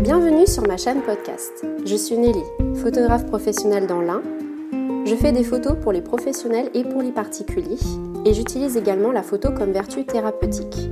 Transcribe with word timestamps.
Bienvenue 0.00 0.46
sur 0.46 0.64
ma 0.64 0.76
chaîne 0.76 1.02
podcast. 1.02 1.66
Je 1.84 1.96
suis 1.96 2.16
Nelly, 2.16 2.44
photographe 2.80 3.26
professionnelle 3.26 3.88
dans 3.88 4.00
l'Ain. 4.00 4.22
Je 5.04 5.14
fais 5.16 5.32
des 5.32 5.42
photos 5.42 5.76
pour 5.82 5.90
les 5.90 6.02
professionnels 6.02 6.70
et 6.72 6.84
pour 6.84 7.02
les 7.02 7.10
particuliers 7.10 7.80
et 8.24 8.32
j'utilise 8.32 8.76
également 8.76 9.10
la 9.10 9.24
photo 9.24 9.50
comme 9.50 9.72
vertu 9.72 10.04
thérapeutique. 10.04 10.88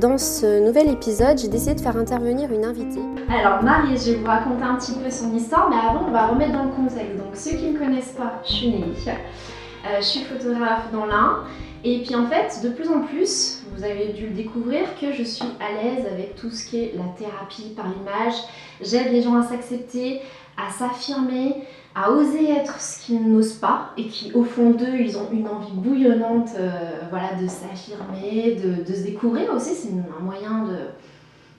Dans 0.00 0.16
ce 0.16 0.64
nouvel 0.64 0.90
épisode, 0.90 1.38
j'ai 1.38 1.48
décidé 1.48 1.74
de 1.74 1.80
faire 1.80 1.96
intervenir 1.96 2.52
une 2.52 2.64
invitée. 2.64 3.02
Alors 3.28 3.64
Marie, 3.64 3.96
je 3.96 4.12
vais 4.12 4.18
vous 4.18 4.26
raconter 4.26 4.62
un 4.62 4.76
petit 4.76 4.92
peu 4.92 5.10
son 5.10 5.34
histoire, 5.34 5.68
mais 5.68 5.76
avant 5.76 6.06
on 6.06 6.12
va 6.12 6.28
remettre 6.28 6.52
dans 6.52 6.66
le 6.66 6.70
contexte. 6.70 7.16
Donc 7.16 7.34
ceux 7.34 7.56
qui 7.56 7.72
ne 7.72 7.76
connaissent 7.76 8.14
pas, 8.16 8.40
je 8.46 8.52
suis 8.52 8.68
Nelly. 8.68 8.94
Euh, 9.08 9.96
je 9.98 10.04
suis 10.04 10.20
photographe 10.20 10.92
dans 10.92 11.06
l'Ain. 11.06 11.40
Et 11.82 12.02
puis 12.02 12.14
en 12.14 12.26
fait, 12.26 12.62
de 12.62 12.70
plus 12.70 12.88
en 12.88 13.00
plus, 13.00 13.63
vous 13.76 13.84
avez 13.84 14.08
dû 14.08 14.26
le 14.26 14.34
découvrir 14.34 14.82
que 15.00 15.12
je 15.12 15.22
suis 15.22 15.44
à 15.60 15.72
l'aise 15.72 16.06
avec 16.06 16.36
tout 16.36 16.50
ce 16.50 16.66
qui 16.66 16.78
est 16.78 16.94
la 16.96 17.04
thérapie 17.18 17.74
par 17.76 17.86
l'image. 17.88 18.34
J'aide 18.80 19.12
les 19.12 19.22
gens 19.22 19.36
à 19.36 19.42
s'accepter, 19.42 20.20
à 20.56 20.70
s'affirmer, 20.70 21.64
à 21.94 22.10
oser 22.10 22.50
être 22.50 22.80
ce 22.80 23.04
qu'ils 23.04 23.28
n'osent 23.28 23.54
pas 23.54 23.90
et 23.96 24.06
qui 24.06 24.32
au 24.32 24.44
fond 24.44 24.70
d'eux 24.70 24.98
ils 24.98 25.16
ont 25.16 25.28
une 25.32 25.48
envie 25.48 25.72
bouillonnante 25.72 26.50
euh, 26.58 26.70
voilà, 27.10 27.34
de 27.34 27.46
s'affirmer, 27.46 28.56
de, 28.56 28.84
de, 28.84 28.94
se 28.94 29.02
découvrir 29.02 29.52
aussi. 29.54 29.74
C'est 29.74 29.88
un 29.88 30.22
moyen 30.22 30.64
de... 30.64 30.76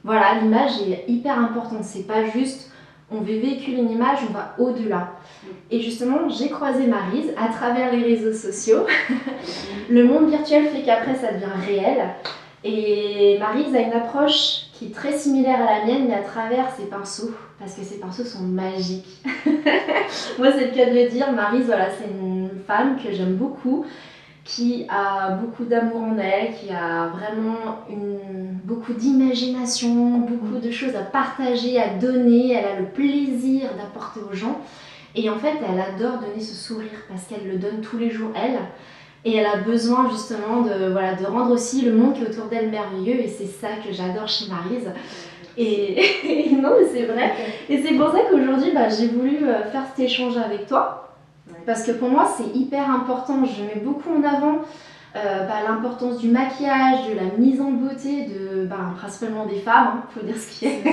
Voilà, 0.04 0.40
l'image 0.40 0.82
est 0.88 1.06
hyper 1.08 1.38
importante. 1.40 1.84
C'est 1.84 2.08
pas 2.08 2.26
juste 2.26 2.72
on 3.12 3.22
veut 3.22 3.38
véhiculer 3.38 3.78
une 3.78 3.92
image, 3.92 4.20
on 4.30 4.34
va 4.34 4.56
au-delà. 4.58 5.12
Et 5.72 5.82
justement, 5.82 6.30
j'ai 6.30 6.50
croisé 6.50 6.86
Marise 6.86 7.32
à 7.38 7.48
travers 7.48 7.92
les 7.92 8.04
réseaux 8.04 8.34
sociaux. 8.34 8.86
le 9.90 10.04
monde 10.04 10.30
virtuel 10.30 10.68
fait 10.68 10.84
qu'après, 10.84 11.16
ça 11.16 11.34
devient 11.34 11.66
réel. 11.66 12.10
Et 12.64 13.38
Marise 13.40 13.73
a 13.76 13.80
une 13.80 13.94
approche 13.94 14.68
qui 14.73 14.88
est 14.88 14.94
très 14.94 15.14
similaire 15.14 15.62
à 15.62 15.80
la 15.80 15.86
mienne, 15.86 16.06
mais 16.08 16.16
à 16.16 16.22
travers 16.22 16.70
ses 16.72 16.86
pinceaux, 16.86 17.32
parce 17.59 17.73
que 17.73 17.82
ses 17.82 18.00
pinceaux 18.00 18.23
sont 18.23 18.44
magiques. 18.44 19.23
Moi, 20.38 20.52
c'est 20.52 20.67
le 20.67 20.76
cas 20.76 20.89
de 20.89 20.95
le 20.95 21.09
dire. 21.09 21.31
Marise, 21.31 21.66
voilà, 21.66 21.89
c'est 21.89 22.09
une 22.09 22.50
femme 22.67 22.98
que 22.98 23.11
j'aime 23.11 23.36
beaucoup, 23.36 23.86
qui 24.44 24.86
a 24.89 25.32
beaucoup 25.32 25.64
d'amour 25.64 26.04
en 26.04 26.17
elle, 26.20 26.54
qui 26.54 26.70
a 26.72 27.08
vraiment 27.08 27.80
beaucoup 28.64 28.94
d'imagination, 28.94 30.20
beaucoup 30.20 30.59
de 30.59 30.72
choses 30.72 30.95
à 30.95 31.02
partager, 31.02 31.80
à 31.80 31.89
donner. 31.89 32.52
Elle 32.52 32.66
a 32.66 32.80
le 32.80 32.86
plaisir 32.88 33.70
d'apporter 33.78 34.20
aux 34.20 34.36
gens. 34.36 34.59
Et 35.16 35.30
en 35.30 35.38
fait, 35.38 35.53
elle 35.67 35.80
adore 35.80 36.19
donner 36.19 36.41
ce 36.41 36.55
sourire 36.55 37.03
parce 37.08 37.23
qu'elle 37.27 37.47
le 37.47 37.58
donne 37.58 37.81
tous 37.81 37.97
les 37.97 38.09
jours, 38.09 38.31
elle. 38.35 38.59
Et 39.23 39.38
elle 39.38 39.45
a 39.45 39.58
besoin 39.58 40.09
justement 40.11 40.61
de, 40.61 40.91
voilà, 40.91 41.16
de 41.16 41.25
rendre 41.25 41.52
aussi 41.52 41.81
le 41.81 41.94
monde 41.94 42.13
qui 42.13 42.23
est 42.23 42.30
autour 42.30 42.45
d'elle 42.45 42.69
merveilleux. 42.69 43.19
Et 43.19 43.27
c'est 43.27 43.47
ça 43.47 43.69
que 43.83 43.91
j'adore 43.91 44.27
chez 44.27 44.45
Marise. 44.49 44.91
Et, 45.58 46.52
non, 46.52 46.71
mais 46.77 46.86
c'est 46.91 47.05
vrai. 47.05 47.33
Et 47.69 47.81
c'est 47.81 47.93
pour 47.93 48.11
ça 48.11 48.19
qu'aujourd'hui, 48.30 48.71
bah, 48.73 48.89
j'ai 48.89 49.08
voulu 49.08 49.47
euh, 49.47 49.63
faire 49.71 49.83
cet 49.95 50.05
échange 50.05 50.36
avec 50.38 50.67
toi. 50.67 51.13
Parce 51.66 51.83
que 51.83 51.93
pour 51.93 52.09
moi, 52.09 52.27
c'est 52.38 52.58
hyper 52.59 52.89
important. 52.91 53.43
Je 53.45 53.63
mets 53.63 53.81
beaucoup 53.81 54.09
en 54.09 54.23
avant 54.23 54.59
euh, 55.16 55.47
bah, 55.47 55.55
l'importance 55.67 56.17
du 56.17 56.30
maquillage, 56.30 57.09
de 57.09 57.16
la 57.16 57.38
mise 57.38 57.61
en 57.61 57.71
beauté, 57.71 58.25
de, 58.25 58.66
bah, 58.66 58.94
principalement 58.97 59.45
des 59.45 59.59
femmes, 59.59 59.88
il 59.94 59.97
hein, 59.97 60.03
faut 60.13 60.25
dire 60.25 60.35
ce 60.38 60.59
qui 60.59 60.66
est. 60.66 60.83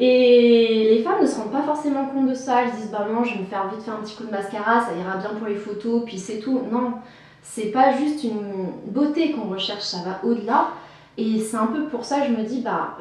et 0.00 0.94
les 0.94 1.02
femmes 1.02 1.20
ne 1.20 1.26
se 1.26 1.36
rendent 1.36 1.52
pas 1.52 1.62
forcément 1.62 2.06
compte 2.06 2.28
de 2.28 2.34
ça. 2.34 2.62
Elles 2.62 2.70
se 2.70 2.76
disent, 2.76 2.90
bah 2.90 3.06
non, 3.12 3.24
je 3.24 3.34
vais 3.34 3.40
me 3.40 3.46
faire 3.46 3.68
vite 3.68 3.82
faire 3.82 3.94
un 3.94 4.02
petit 4.02 4.16
coup 4.16 4.24
de 4.24 4.30
mascara, 4.30 4.80
ça 4.80 4.96
ira 4.96 5.16
bien 5.18 5.30
pour 5.38 5.46
les 5.46 5.56
photos, 5.56 6.02
puis 6.06 6.18
c'est 6.18 6.38
tout. 6.38 6.62
Non, 6.72 6.94
c'est 7.42 7.70
pas 7.70 7.96
juste 7.96 8.24
une 8.24 8.72
beauté 8.86 9.32
qu'on 9.32 9.48
recherche, 9.48 9.82
ça 9.82 9.98
va 9.98 10.26
au-delà. 10.26 10.68
Et 11.18 11.40
c'est 11.40 11.56
un 11.56 11.66
peu 11.66 11.86
pour 11.86 12.04
ça 12.04 12.20
que 12.20 12.28
je 12.28 12.32
me 12.32 12.44
dis, 12.44 12.60
bah, 12.60 12.96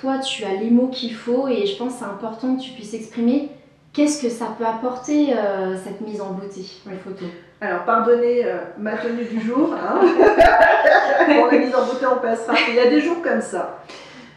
toi, 0.00 0.18
tu 0.18 0.44
as 0.44 0.54
les 0.54 0.68
mots 0.68 0.88
qu'il 0.88 1.14
faut 1.14 1.48
et 1.48 1.64
je 1.64 1.76
pense 1.76 1.94
que 1.94 1.98
c'est 2.00 2.04
important 2.04 2.56
que 2.56 2.62
tu 2.62 2.72
puisses 2.72 2.92
exprimer 2.92 3.50
Qu'est-ce 3.92 4.22
que 4.22 4.30
ça 4.30 4.54
peut 4.56 4.64
apporter 4.64 5.34
euh, 5.36 5.76
cette 5.82 6.00
mise 6.00 6.20
en 6.22 6.32
beauté, 6.32 6.64
les 6.86 6.96
photos 6.96 7.28
Alors, 7.62 7.84
pardonnez 7.84 8.44
euh, 8.44 8.56
ma 8.76 8.96
tenue 8.96 9.24
du 9.24 9.40
jour. 9.40 9.72
Hein. 9.72 10.00
Pour 11.36 11.46
la 11.46 11.58
mise 11.58 11.72
en 11.72 11.86
beauté, 11.86 12.06
on 12.06 12.20
passera. 12.20 12.54
Il 12.68 12.74
y 12.74 12.80
a 12.80 12.90
des 12.90 13.00
jours 13.00 13.22
comme 13.22 13.40
ça. 13.40 13.84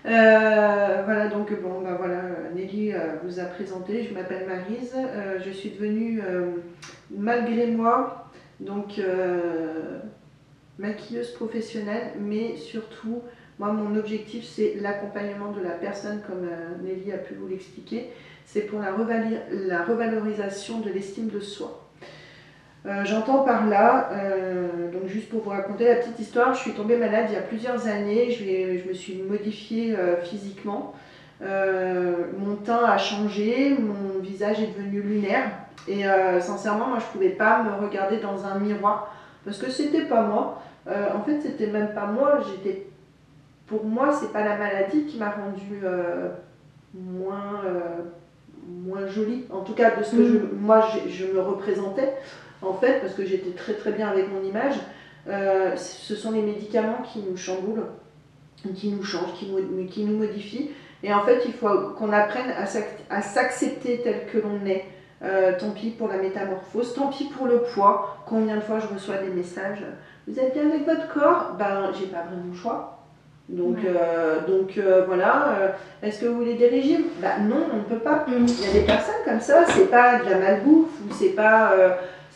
Euh, 0.05 1.01
voilà, 1.03 1.27
donc 1.29 1.51
bon, 1.59 1.81
bah 1.81 1.95
voilà, 1.97 2.21
Nelly 2.53 2.93
vous 3.23 3.39
a 3.39 3.45
présenté. 3.45 4.03
Je 4.03 4.13
m'appelle 4.13 4.45
Marise. 4.47 4.95
je 5.43 5.49
suis 5.49 5.71
devenue, 5.71 6.21
malgré 7.09 7.65
moi, 7.65 8.29
donc 8.59 9.01
maquilleuse 10.77 11.31
professionnelle, 11.31 12.11
mais 12.19 12.57
surtout, 12.57 13.23
moi, 13.57 13.71
mon 13.71 13.97
objectif, 13.97 14.45
c'est 14.45 14.75
l'accompagnement 14.79 15.51
de 15.51 15.63
la 15.63 15.71
personne, 15.71 16.21
comme 16.27 16.47
Nelly 16.83 17.11
a 17.11 17.17
pu 17.17 17.33
vous 17.33 17.47
l'expliquer 17.47 18.11
c'est 18.45 18.61
pour 18.61 18.79
la, 18.79 18.91
revalorisation 18.93 20.79
de 20.79 20.91
l'estime 20.91 21.29
de 21.29 21.39
soi. 21.39 21.84
Euh, 22.85 23.03
j'entends 23.03 23.39
par 23.39 23.65
là, 23.65 24.09
euh, 24.11 24.91
donc 24.91 25.07
juste 25.07 25.29
pour 25.29 25.41
vous 25.41 25.49
raconter 25.49 25.87
la 25.87 25.95
petite 25.95 26.19
histoire, 26.19 26.53
je 26.53 26.59
suis 26.59 26.73
tombée 26.73 26.97
malade 26.97 27.25
il 27.29 27.33
y 27.33 27.37
a 27.37 27.41
plusieurs 27.41 27.87
années, 27.87 28.29
je, 28.29 28.87
me 28.87 28.93
suis 28.93 29.23
modifiée 29.23 29.95
euh, 29.97 30.21
physiquement, 30.21 30.93
mon 31.41 32.55
teint 32.63 32.85
a 32.85 32.97
changé, 32.99 33.75
mon 33.79 34.19
visage 34.19 34.61
est 34.61 34.77
devenu 34.77 35.01
lunaire 35.01 35.49
et 35.87 36.03
sincèrement 36.39 36.87
moi 36.87 36.97
je 36.99 37.05
ne 37.05 37.11
pouvais 37.11 37.35
pas 37.35 37.61
me 37.61 37.85
regarder 37.85 38.17
dans 38.17 38.45
un 38.45 38.57
miroir 38.57 39.13
parce 39.43 39.57
que 39.57 39.69
c'était 39.69 40.05
pas 40.05 40.21
moi. 40.21 40.61
en 40.87 41.21
fait 41.23 41.41
c'était 41.41 41.67
même 41.67 41.93
pas 41.93 42.05
moi, 42.05 42.39
j'étais 42.47 42.87
pour 43.67 43.83
moi 43.83 44.13
c'est 44.17 44.31
pas 44.31 44.45
la 44.45 44.57
maladie 44.57 45.05
qui 45.05 45.17
m'a 45.17 45.31
rendue 45.31 45.83
moins 46.93 47.61
moins 48.65 49.07
jolie, 49.07 49.43
en 49.51 49.61
tout 49.61 49.73
cas 49.73 49.95
de 49.95 50.03
ce 50.03 50.15
que 50.15 50.21
mm. 50.21 50.49
moi 50.59 50.87
je, 51.07 51.25
me 51.25 51.39
représentais, 51.39 52.13
en 52.61 52.73
fait, 52.73 52.99
parce 53.01 53.13
que 53.13 53.25
j'étais 53.25 53.51
très 53.51 53.73
très 53.73 53.91
bien 53.91 54.07
avec 54.07 54.31
mon 54.31 54.43
image. 54.43 54.75
Euh, 55.27 55.75
ce 55.75 56.15
sont 56.15 56.31
les 56.31 56.41
médicaments 56.41 57.01
qui 57.11 57.19
nous 57.19 57.37
chamboulent, 57.37 57.87
qui 58.75 58.89
nous 58.89 59.03
changent, 59.03 59.33
qui 59.33 59.47
nous, 59.47 59.85
qui 59.87 60.03
nous 60.03 60.17
modifient. 60.17 60.71
Et 61.03 61.13
en 61.13 61.23
fait, 61.23 61.43
il 61.45 61.53
faut 61.53 61.67
qu'on 61.97 62.11
apprenne 62.11 62.51
à 63.09 63.21
s'accepter 63.21 64.01
tel 64.03 64.25
que 64.27 64.37
l'on 64.37 64.65
est. 64.65 64.85
Euh, 65.23 65.57
tant 65.57 65.71
pis 65.71 65.91
pour 65.91 66.09
la 66.09 66.17
métamorphose, 66.17 66.93
tant 66.93 67.07
pis 67.07 67.25
pour 67.25 67.47
le 67.47 67.61
poids. 67.61 68.17
Combien 68.27 68.57
de 68.57 68.61
fois 68.61 68.79
je 68.79 68.87
reçois 68.87 69.17
des 69.17 69.29
messages 69.29 69.83
Vous 70.27 70.37
êtes 70.37 70.53
bien 70.53 70.69
avec 70.69 70.85
votre 70.85 71.07
corps? 71.13 71.55
Ben, 71.57 71.91
j'ai 71.97 72.07
pas 72.07 72.23
vraiment 72.23 72.51
le 72.51 72.55
choix. 72.55 72.95
Donc, 73.47 73.77
euh, 73.85 74.39
donc 74.47 74.77
euh, 74.77 75.03
voilà, 75.05 75.49
euh, 75.49 75.67
est-ce 76.01 76.21
que 76.21 76.25
vous 76.25 76.37
voulez 76.37 76.55
des 76.55 76.67
régimes 76.67 77.03
bah, 77.21 77.37
Non, 77.39 77.67
on 77.71 77.77
ne 77.77 77.83
peut 77.83 78.03
pas. 78.03 78.25
Mm. 78.27 78.45
Il 78.47 78.65
y 78.65 78.69
a 78.69 78.73
des 78.73 78.85
personnes 78.87 79.23
comme 79.23 79.39
ça, 79.39 79.65
c'est 79.67 79.91
pas 79.91 80.19
de 80.19 80.29
la 80.29 80.39
malbouffe 80.39 80.89
ou 81.07 81.13
c'est 81.13 81.29
pas, 81.29 81.73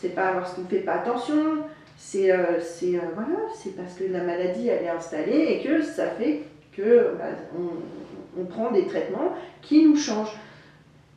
c'est 0.00 0.14
pas 0.14 0.32
parce 0.32 0.54
qu'on 0.54 0.62
ne 0.62 0.66
fait 0.66 0.78
pas 0.78 0.94
attention, 0.94 1.64
c'est 1.96 2.30
c'est 2.60 2.98
voilà, 3.14 3.38
c'est 3.54 3.76
parce 3.76 3.94
que 3.94 4.04
la 4.04 4.22
maladie 4.22 4.68
elle 4.68 4.84
est 4.84 4.88
installée 4.88 5.46
et 5.50 5.62
que 5.62 5.82
ça 5.82 6.06
fait 6.06 6.42
que 6.76 7.14
bah, 7.18 7.24
on, 7.58 8.40
on, 8.40 8.44
prend 8.44 8.70
des 8.70 8.86
traitements 8.86 9.34
qui 9.60 9.84
nous 9.84 9.96
changent. 9.96 10.36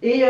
Et 0.02 0.26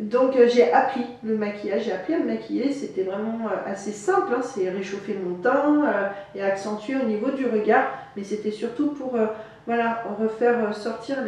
donc 0.00 0.34
euh, 0.36 0.48
j'ai 0.48 0.72
appris 0.72 1.04
le 1.22 1.36
maquillage, 1.36 1.84
j'ai 1.84 1.92
appris 1.92 2.14
à 2.14 2.18
me 2.18 2.26
maquiller, 2.26 2.72
c'était 2.72 3.02
vraiment 3.02 3.48
euh, 3.48 3.70
assez 3.70 3.92
simple, 3.92 4.32
hein. 4.34 4.40
c'est 4.42 4.70
réchauffer 4.70 5.14
mon 5.14 5.34
teint 5.36 5.84
euh, 5.84 6.08
et 6.34 6.42
accentuer 6.42 6.96
au 6.96 7.04
niveau 7.04 7.30
du 7.30 7.46
regard, 7.46 7.92
mais 8.16 8.24
c'était 8.24 8.50
surtout 8.50 8.92
pour 8.92 9.18
voilà, 9.66 10.02
refaire 10.18 10.74
sortir 10.74 11.18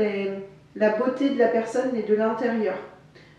la 0.74 0.88
beauté 0.90 1.30
de 1.30 1.38
la 1.38 1.48
personne 1.48 1.90
mais 1.92 2.02
de 2.02 2.14
l'intérieur. 2.14 2.74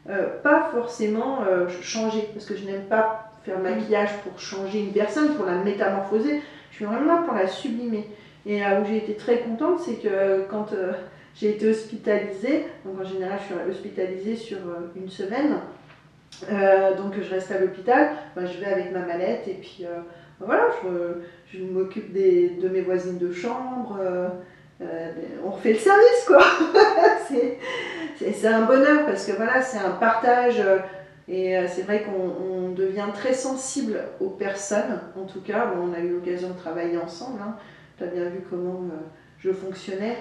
Pas 0.05 0.69
forcément 0.71 1.39
changer, 1.81 2.27
parce 2.33 2.45
que 2.45 2.55
je 2.55 2.65
n'aime 2.65 2.83
pas 2.83 3.31
faire 3.45 3.59
maquillage 3.59 4.09
pour 4.23 4.39
changer 4.39 4.79
une 4.79 4.91
personne, 4.91 5.35
pour 5.35 5.45
la 5.45 5.55
métamorphoser, 5.55 6.41
je 6.71 6.75
suis 6.75 6.85
vraiment 6.85 7.05
là 7.05 7.23
pour 7.25 7.33
la 7.35 7.47
sublimer. 7.47 8.07
Et 8.45 8.61
où 8.61 8.85
j'ai 8.85 8.97
été 8.97 9.15
très 9.15 9.39
contente, 9.39 9.79
c'est 9.79 9.95
que 9.95 10.45
quand 10.49 10.73
j'ai 11.35 11.51
été 11.51 11.69
hospitalisée, 11.69 12.65
donc 12.85 13.01
en 13.01 13.03
général 13.03 13.39
je 13.39 13.45
suis 13.45 13.71
hospitalisée 13.71 14.35
sur 14.35 14.57
euh, 14.57 14.91
une 14.95 15.09
semaine. 15.09 15.55
Euh, 16.51 16.95
donc 16.95 17.13
je 17.19 17.29
reste 17.29 17.51
à 17.51 17.59
l'hôpital, 17.59 18.09
ben, 18.35 18.45
je 18.45 18.59
vais 18.59 18.71
avec 18.71 18.91
ma 18.91 18.99
mallette 18.99 19.47
et 19.47 19.53
puis 19.53 19.79
euh, 19.81 19.99
voilà, 20.39 20.67
je, 20.83 21.57
je 21.57 21.63
m'occupe 21.63 22.13
de 22.13 22.67
mes 22.67 22.81
voisines 22.81 23.17
de 23.17 23.31
chambre, 23.31 23.99
on 25.45 25.51
refait 25.51 25.73
le 25.73 25.79
service 25.79 26.25
quoi. 26.27 26.43
c'est 28.19 28.47
un 28.47 28.61
bonheur 28.61 29.05
parce 29.05 29.25
que 29.25 29.33
voilà, 29.33 29.61
c'est 29.61 29.79
un 29.79 29.91
partage 29.91 30.61
et 31.27 31.55
c'est 31.67 31.83
vrai 31.83 32.03
qu'on 32.03 32.69
devient 32.69 33.07
très 33.13 33.33
sensible 33.33 33.99
aux 34.19 34.29
personnes, 34.29 34.99
en 35.17 35.25
tout 35.25 35.41
cas, 35.41 35.71
on 35.81 35.93
a 35.93 35.99
eu 35.99 36.09
l'occasion 36.09 36.49
de 36.49 36.57
travailler 36.57 36.97
ensemble, 36.97 37.39
hein. 37.41 37.55
tu 37.97 38.03
as 38.03 38.07
bien 38.07 38.25
vu 38.25 38.41
comment 38.49 38.89
je 39.43 39.51
fonctionnais. 39.51 40.17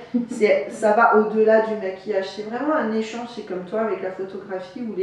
Ça 0.71 0.93
va 0.93 1.17
au-delà 1.17 1.61
du 1.67 1.75
maquillage. 1.75 2.29
C'est 2.37 2.43
vraiment 2.43 2.75
un 2.75 2.93
échange. 2.93 3.29
C'est 3.35 3.47
comme 3.47 3.65
toi 3.65 3.83
avec 3.83 4.03
la 4.03 4.11
photographie 4.11 4.81
où 4.81 4.97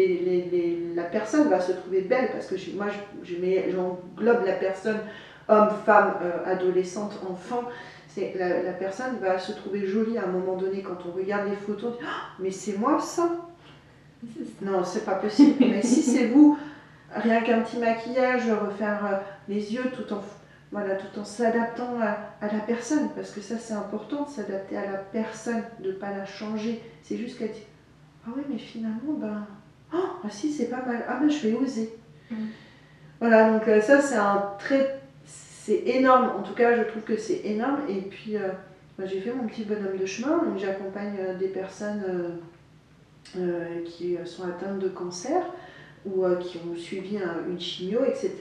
la 0.95 1.03
personne 1.03 1.49
va 1.49 1.59
se 1.59 1.71
trouver 1.71 2.01
belle 2.01 2.29
parce 2.33 2.47
que 2.47 2.55
moi, 2.75 2.87
je, 3.23 3.33
je 3.33 3.71
j'englobe 3.71 4.45
la 4.45 4.53
personne, 4.53 4.99
homme, 5.47 5.69
femme, 5.85 6.15
euh, 6.21 6.51
adolescente, 6.51 7.13
enfant. 7.29 7.63
C'est 8.09 8.33
la, 8.37 8.63
la 8.63 8.73
personne 8.73 9.17
va 9.21 9.37
se 9.37 9.51
trouver 9.51 9.85
jolie 9.85 10.17
à 10.17 10.23
un 10.23 10.31
moment 10.31 10.55
donné 10.55 10.81
quand 10.81 10.97
on 11.07 11.15
regarde 11.15 11.47
les 11.47 11.55
photos. 11.55 11.93
on 11.93 11.99
dit, 11.99 12.05
Ah, 12.07 12.33
mais 12.39 12.51
c'est 12.51 12.77
moi 12.77 12.99
ça 12.99 13.29
Non, 14.61 14.83
c'est 14.83 15.05
pas 15.05 15.15
possible. 15.15 15.55
mais 15.59 15.81
si 15.81 16.01
c'est 16.01 16.27
vous, 16.27 16.57
rien 17.13 17.41
qu'un 17.41 17.61
petit 17.61 17.77
maquillage, 17.77 18.49
refaire 18.49 19.05
euh, 19.05 19.17
les 19.47 19.73
yeux 19.73 19.91
tout 19.95 20.11
en 20.13 20.21
voilà, 20.71 20.95
tout 20.95 21.19
en 21.19 21.25
s'adaptant 21.25 21.99
à, 21.99 22.45
à 22.45 22.53
la 22.53 22.59
personne, 22.59 23.09
parce 23.15 23.31
que 23.31 23.41
ça 23.41 23.57
c'est 23.57 23.73
important 23.73 24.25
de 24.25 24.29
s'adapter 24.29 24.77
à 24.77 24.91
la 24.91 24.97
personne, 24.97 25.63
de 25.79 25.87
ne 25.87 25.93
pas 25.93 26.11
la 26.11 26.25
changer. 26.25 26.81
C'est 27.01 27.17
juste 27.17 27.39
qu'elle 27.39 27.51
dit 27.51 27.63
Ah 28.25 28.29
oui, 28.35 28.43
mais 28.49 28.57
finalement, 28.59 29.13
ben, 29.17 29.47
oh, 29.93 29.97
ah 30.23 30.29
si, 30.29 30.51
c'est 30.51 30.69
pas 30.69 30.85
mal, 30.85 31.03
ah 31.07 31.17
ben 31.19 31.29
je 31.29 31.47
vais 31.47 31.53
oser. 31.55 31.97
Mm. 32.29 32.35
Voilà, 33.19 33.51
donc 33.51 33.67
euh, 33.67 33.81
ça 33.81 33.99
c'est 33.99 34.15
un 34.15 34.53
très. 34.59 34.98
C'est 35.69 35.83
énorme, 35.85 36.31
en 36.39 36.41
tout 36.41 36.55
cas 36.55 36.75
je 36.75 36.81
trouve 36.81 37.03
que 37.03 37.15
c'est 37.15 37.41
énorme. 37.45 37.81
Et 37.87 38.01
puis 38.01 38.37
euh, 38.37 38.47
ben, 38.97 39.05
j'ai 39.07 39.19
fait 39.19 39.31
mon 39.31 39.45
petit 39.45 39.65
bonhomme 39.65 39.97
de 39.97 40.05
chemin, 40.07 40.43
donc 40.43 40.57
j'accompagne 40.57 41.13
euh, 41.19 41.37
des 41.37 41.49
personnes 41.49 42.01
euh, 43.37 43.83
qui 43.85 44.17
sont 44.25 44.45
atteintes 44.47 44.79
de 44.79 44.89
cancer 44.89 45.43
ou 46.07 46.25
qui 46.39 46.57
ont 46.57 46.75
suivi 46.75 47.19
un- 47.19 47.47
une 47.47 47.59
chimio, 47.59 47.99
etc. 48.03 48.33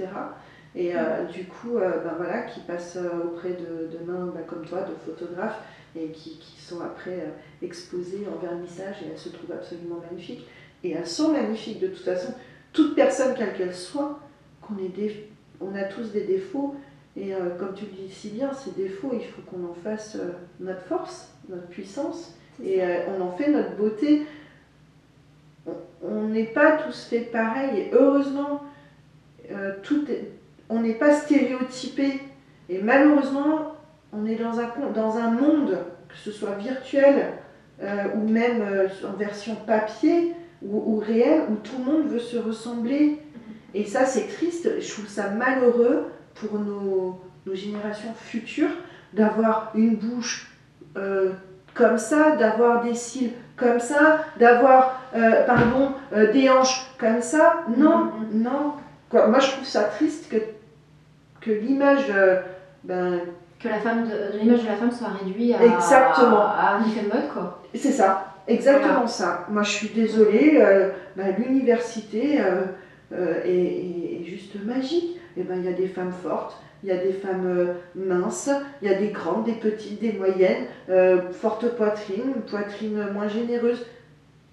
Et 0.74 0.92
du 1.32 1.44
coup, 1.44 1.72
ben 1.78 2.14
voilà, 2.16 2.42
qui 2.42 2.60
passent 2.60 2.96
auprès 3.24 3.50
de, 3.50 3.88
de 3.98 4.04
mains 4.10 4.32
ben, 4.34 4.42
comme 4.46 4.64
toi, 4.64 4.82
de 4.82 4.94
photographes, 5.04 5.60
et 5.96 6.08
qui, 6.12 6.38
qui 6.38 6.60
sont 6.62 6.80
après 6.80 7.26
exposées 7.60 8.24
en 8.32 8.38
vernissage, 8.38 9.02
et 9.02 9.10
elles 9.10 9.18
se 9.18 9.28
trouvent 9.30 9.52
absolument 9.52 10.00
magnifiques. 10.08 10.46
Et 10.84 10.92
elles 10.92 11.06
sont 11.06 11.32
magnifiques 11.32 11.80
de 11.80 11.88
toute 11.88 12.04
façon. 12.04 12.32
Toute 12.72 12.94
personne, 12.94 13.34
quelle 13.36 13.54
qu'elle 13.54 13.74
soit, 13.74 14.18
qu'on 14.62 14.78
ait 14.78 14.88
des, 14.88 15.28
on 15.60 15.74
a 15.74 15.82
tous 15.84 16.12
des 16.12 16.22
défauts, 16.24 16.76
et 17.18 17.34
euh, 17.34 17.50
comme 17.58 17.74
tu 17.74 17.84
le 17.86 17.90
dis 17.90 18.12
si 18.12 18.30
bien, 18.30 18.52
ces 18.52 18.70
défauts, 18.70 19.10
il 19.12 19.24
faut 19.24 19.42
qu'on 19.42 19.64
en 19.70 19.74
fasse 19.74 20.16
euh, 20.16 20.32
notre 20.60 20.82
force, 20.82 21.28
notre 21.48 21.66
puissance, 21.66 22.34
et 22.62 22.82
euh, 22.82 22.98
on 23.16 23.22
en 23.22 23.32
fait 23.32 23.50
notre 23.50 23.74
beauté. 23.76 24.26
On- 26.02 26.28
n'est 26.28 26.44
pas 26.44 26.76
tous 26.76 27.04
faits 27.06 27.32
pareil, 27.32 27.78
et 27.80 27.90
heureusement, 27.92 28.62
tout 29.82 30.08
est- 30.10 30.30
on 30.68 30.80
n'est 30.80 30.94
pas 30.94 31.12
stéréotypé. 31.14 32.20
Et 32.68 32.80
malheureusement, 32.82 33.72
on 34.12 34.24
est 34.26 34.36
dans 34.36 34.60
un, 34.60 34.68
dans 34.94 35.16
un 35.16 35.30
monde, 35.30 35.78
que 36.08 36.16
ce 36.16 36.30
soit 36.30 36.54
virtuel 36.56 37.32
ou 38.14 38.28
même 38.28 38.62
en 39.06 39.16
version 39.16 39.56
papier 39.56 40.34
ou, 40.62 40.94
ou 40.94 40.98
réel, 40.98 41.42
où 41.50 41.54
tout 41.56 41.76
le 41.78 41.84
monde 41.92 42.06
veut 42.08 42.18
se 42.20 42.36
ressembler. 42.36 43.18
Et 43.74 43.84
ça, 43.84 44.04
c'est 44.04 44.28
triste. 44.28 44.68
Je 44.80 44.88
trouve 44.92 45.08
ça 45.08 45.30
malheureux 45.30 46.06
pour 46.40 46.58
nos, 46.58 47.20
nos 47.46 47.54
générations 47.54 48.14
futures 48.16 48.70
d'avoir 49.12 49.70
une 49.74 49.96
bouche 49.96 50.50
euh, 50.96 51.32
comme 51.74 51.98
ça, 51.98 52.36
d'avoir 52.36 52.82
des 52.82 52.94
cils 52.94 53.30
comme 53.56 53.80
ça, 53.80 54.24
d'avoir, 54.38 55.00
euh, 55.16 55.44
pardon, 55.46 55.92
euh, 56.12 56.32
des 56.32 56.48
hanches 56.50 56.86
comme 56.98 57.20
ça. 57.20 57.64
Non, 57.76 58.12
non. 58.32 58.74
Quoi, 59.10 59.26
Moi, 59.28 59.38
je 59.40 59.50
trouve 59.52 59.64
ça 59.64 59.84
triste 59.84 60.30
que, 60.30 60.36
que 61.40 61.50
l'image, 61.50 62.12
ben, 62.84 63.20
Que 63.58 63.68
la 63.68 63.78
femme 63.80 64.06
l'image 64.40 64.62
de 64.62 64.68
la 64.68 64.76
femme 64.76 64.90
soit 64.92 65.08
réduite 65.08 65.56
à, 65.56 65.64
Exactement. 65.64 66.46
à 66.46 66.76
un 66.78 66.86
effet 66.86 67.02
de 67.02 67.08
mode, 67.08 67.28
quoi. 67.32 67.62
c'est 67.74 67.92
ça, 67.92 68.34
exactement 68.46 69.06
ça. 69.06 69.46
Moi, 69.48 69.62
je 69.62 69.70
suis 69.70 69.88
désolée, 69.88 70.62
ben, 71.16 71.34
l'université 71.38 72.40
est 73.12 74.24
juste 74.24 74.62
magique. 74.64 75.17
Et 75.38 75.42
ben, 75.42 75.56
il 75.58 75.64
y 75.64 75.68
a 75.68 75.72
des 75.72 75.86
femmes 75.86 76.12
fortes, 76.12 76.56
il 76.82 76.88
y 76.88 76.92
a 76.92 76.96
des 76.96 77.12
femmes 77.12 77.46
euh, 77.46 77.74
minces, 77.94 78.50
il 78.82 78.90
y 78.90 78.94
a 78.94 78.98
des 78.98 79.08
grandes, 79.08 79.44
des 79.44 79.52
petites, 79.52 80.00
des 80.00 80.12
moyennes, 80.12 80.64
euh, 80.90 81.30
forte 81.32 81.68
poitrine, 81.76 82.32
poitrine 82.48 83.06
moins 83.12 83.28
généreuse, 83.28 83.86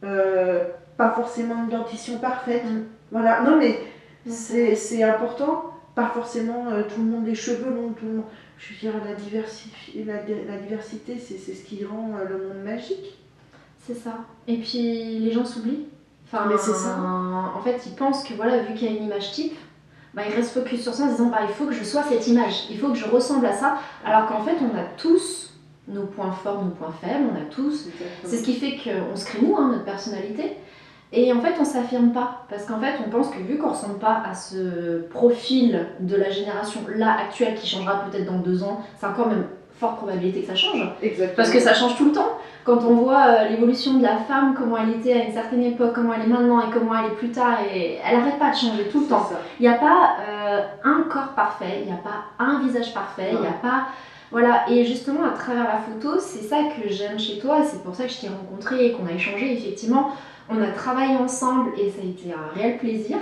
euh, 0.03 0.63
pas 0.97 1.11
forcément 1.11 1.63
une 1.63 1.69
dentition 1.69 2.17
parfaite. 2.19 2.63
Mm. 2.65 2.83
Voilà, 3.11 3.41
non 3.41 3.57
mais 3.57 3.79
Mm. 4.25 4.31
c'est 4.75 5.03
important, 5.03 5.65
pas 5.93 6.07
forcément 6.07 6.69
euh, 6.71 6.81
tout 6.83 6.99
le 7.01 7.07
monde 7.11 7.25
des 7.25 7.35
cheveux 7.35 7.69
longs, 7.73 7.93
tout 7.97 8.05
le 8.05 8.13
monde. 8.13 8.25
Je 8.57 8.73
veux 8.73 8.79
dire, 8.79 8.93
la, 9.05 9.13
diversifi- 9.13 10.05
la, 10.05 10.15
la 10.15 10.57
diversité, 10.61 11.17
c'est 11.19 11.37
ce 11.37 11.63
qui 11.63 11.83
rend 11.85 12.11
le 12.27 12.37
monde 12.47 12.63
magique. 12.63 13.19
C'est 13.85 13.93
ça. 13.93 14.13
Et 14.47 14.57
puis 14.57 15.19
les 15.19 15.31
gens 15.31 15.45
s'oublient. 15.45 15.85
Enfin, 16.25 16.45
Mais 16.49 16.57
c'est 16.57 16.73
ça. 16.73 16.97
En 17.55 17.61
fait, 17.61 17.81
ils 17.85 17.95
pensent 17.95 18.23
que 18.23 18.33
voilà, 18.33 18.59
vu 18.63 18.73
qu'il 18.73 18.91
y 18.91 18.95
a 18.95 18.97
une 18.97 19.03
image 19.05 19.31
type, 19.33 19.55
bah, 20.15 20.21
ils 20.27 20.33
restent 20.33 20.53
focus 20.53 20.81
sur 20.81 20.93
ça 20.93 21.03
en 21.03 21.07
se 21.07 21.11
disant 21.13 21.29
bah, 21.29 21.39
il 21.47 21.53
faut 21.53 21.65
que 21.65 21.73
je 21.73 21.83
sois 21.83 22.03
cette 22.03 22.27
image, 22.27 22.67
il 22.69 22.79
faut 22.79 22.89
que 22.89 22.97
je 22.97 23.05
ressemble 23.05 23.45
à 23.45 23.53
ça. 23.53 23.77
Alors 24.05 24.27
qu'en 24.27 24.41
fait, 24.43 24.55
on 24.61 24.77
a 24.77 24.83
tous 24.97 25.51
nos 25.87 26.05
points 26.05 26.31
forts, 26.31 26.63
nos 26.63 26.71
points 26.71 26.93
faibles, 27.01 27.25
on 27.31 27.35
a 27.35 27.45
tous. 27.45 27.89
C'est 28.23 28.37
ce 28.37 28.43
qui 28.43 28.53
fait 28.53 28.77
qu'on 28.77 29.15
se 29.15 29.25
crée 29.25 29.39
nous, 29.41 29.55
hein, 29.57 29.71
notre 29.71 29.83
personnalité. 29.83 30.57
Et 31.11 31.31
en 31.31 31.41
fait, 31.41 31.53
on 31.59 31.65
s'affirme 31.65 32.11
pas. 32.11 32.45
Parce 32.49 32.65
qu'en 32.65 32.79
fait, 32.79 32.95
on 33.05 33.09
pense 33.09 33.29
que 33.29 33.39
vu 33.39 33.57
qu'on 33.57 33.69
ressemble 33.69 33.99
pas 33.99 34.23
à 34.25 34.33
ce 34.33 35.01
profil 35.09 35.87
de 35.99 36.15
la 36.15 36.29
génération 36.29 36.81
là 36.93 37.17
actuelle 37.19 37.55
qui 37.55 37.67
changera 37.67 38.05
peut-être 38.05 38.25
dans 38.25 38.39
deux 38.39 38.63
ans, 38.63 38.81
c'est 38.97 39.05
encore 39.05 39.27
même 39.27 39.45
forte 39.79 39.97
probabilité 39.97 40.41
que 40.41 40.47
ça 40.47 40.55
change. 40.55 40.81
Exactement. 41.01 41.35
Parce 41.35 41.49
que 41.49 41.59
ça 41.59 41.73
change 41.73 41.95
tout 41.97 42.05
le 42.05 42.11
temps. 42.11 42.37
Quand 42.63 42.77
on 42.83 42.95
voit 42.95 43.25
euh, 43.27 43.49
l'évolution 43.49 43.95
de 43.95 44.03
la 44.03 44.17
femme, 44.17 44.55
comment 44.57 44.77
elle 44.77 44.91
était 44.99 45.13
à 45.13 45.25
une 45.25 45.33
certaine 45.33 45.61
époque, 45.63 45.91
comment 45.93 46.13
elle 46.13 46.23
est 46.23 46.33
maintenant 46.33 46.59
et 46.61 46.71
comment 46.73 46.93
elle 46.97 47.11
est 47.11 47.15
plus 47.15 47.29
tard, 47.29 47.57
et 47.73 47.99
elle 48.03 48.15
arrête 48.19 48.39
pas 48.39 48.51
de 48.51 48.55
changer 48.55 48.87
tout 48.91 49.01
le 49.01 49.05
temps. 49.07 49.29
Il 49.59 49.63
n'y 49.63 49.67
a 49.67 49.75
pas 49.77 50.15
euh, 50.27 50.61
un 50.83 51.03
corps 51.09 51.33
parfait, 51.35 51.81
il 51.81 51.85
n'y 51.87 51.91
a 51.91 52.01
pas 52.01 52.23
un 52.43 52.59
visage 52.65 52.93
parfait, 52.93 53.29
il 53.33 53.39
n'y 53.39 53.47
a 53.47 53.51
pas. 53.51 53.87
Voilà, 54.31 54.63
et 54.69 54.83
justement 54.83 55.23
à 55.25 55.29
travers 55.37 55.63
la 55.65 55.77
photo, 55.79 56.19
c'est 56.19 56.41
ça 56.41 56.57
que 56.75 56.89
j'aime 56.89 57.19
chez 57.19 57.37
toi, 57.37 57.57
c'est 57.63 57.83
pour 57.83 57.93
ça 57.93 58.05
que 58.05 58.09
je 58.11 58.21
t'ai 58.21 58.27
rencontré 58.27 58.87
et 58.87 58.91
qu'on 58.93 59.05
a 59.05 59.11
échangé. 59.13 59.53
Effectivement, 59.53 60.11
on 60.49 60.59
a 60.61 60.67
travaillé 60.67 61.15
ensemble 61.17 61.71
et 61.77 61.89
ça 61.91 61.97
a 62.01 62.05
été 62.05 62.33
un 62.33 62.59
réel 62.59 62.77
plaisir. 62.79 63.17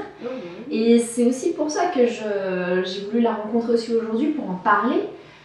Et 0.71 0.99
c'est 0.99 1.25
aussi 1.25 1.51
pour 1.53 1.69
ça 1.69 1.87
que 1.87 2.07
je- 2.07 2.83
j'ai 2.85 3.05
voulu 3.07 3.21
la 3.21 3.33
rencontrer 3.33 3.73
aussi 3.73 3.93
aujourd'hui 3.93 4.27
pour 4.27 4.49
en 4.49 4.53
parler. 4.55 5.01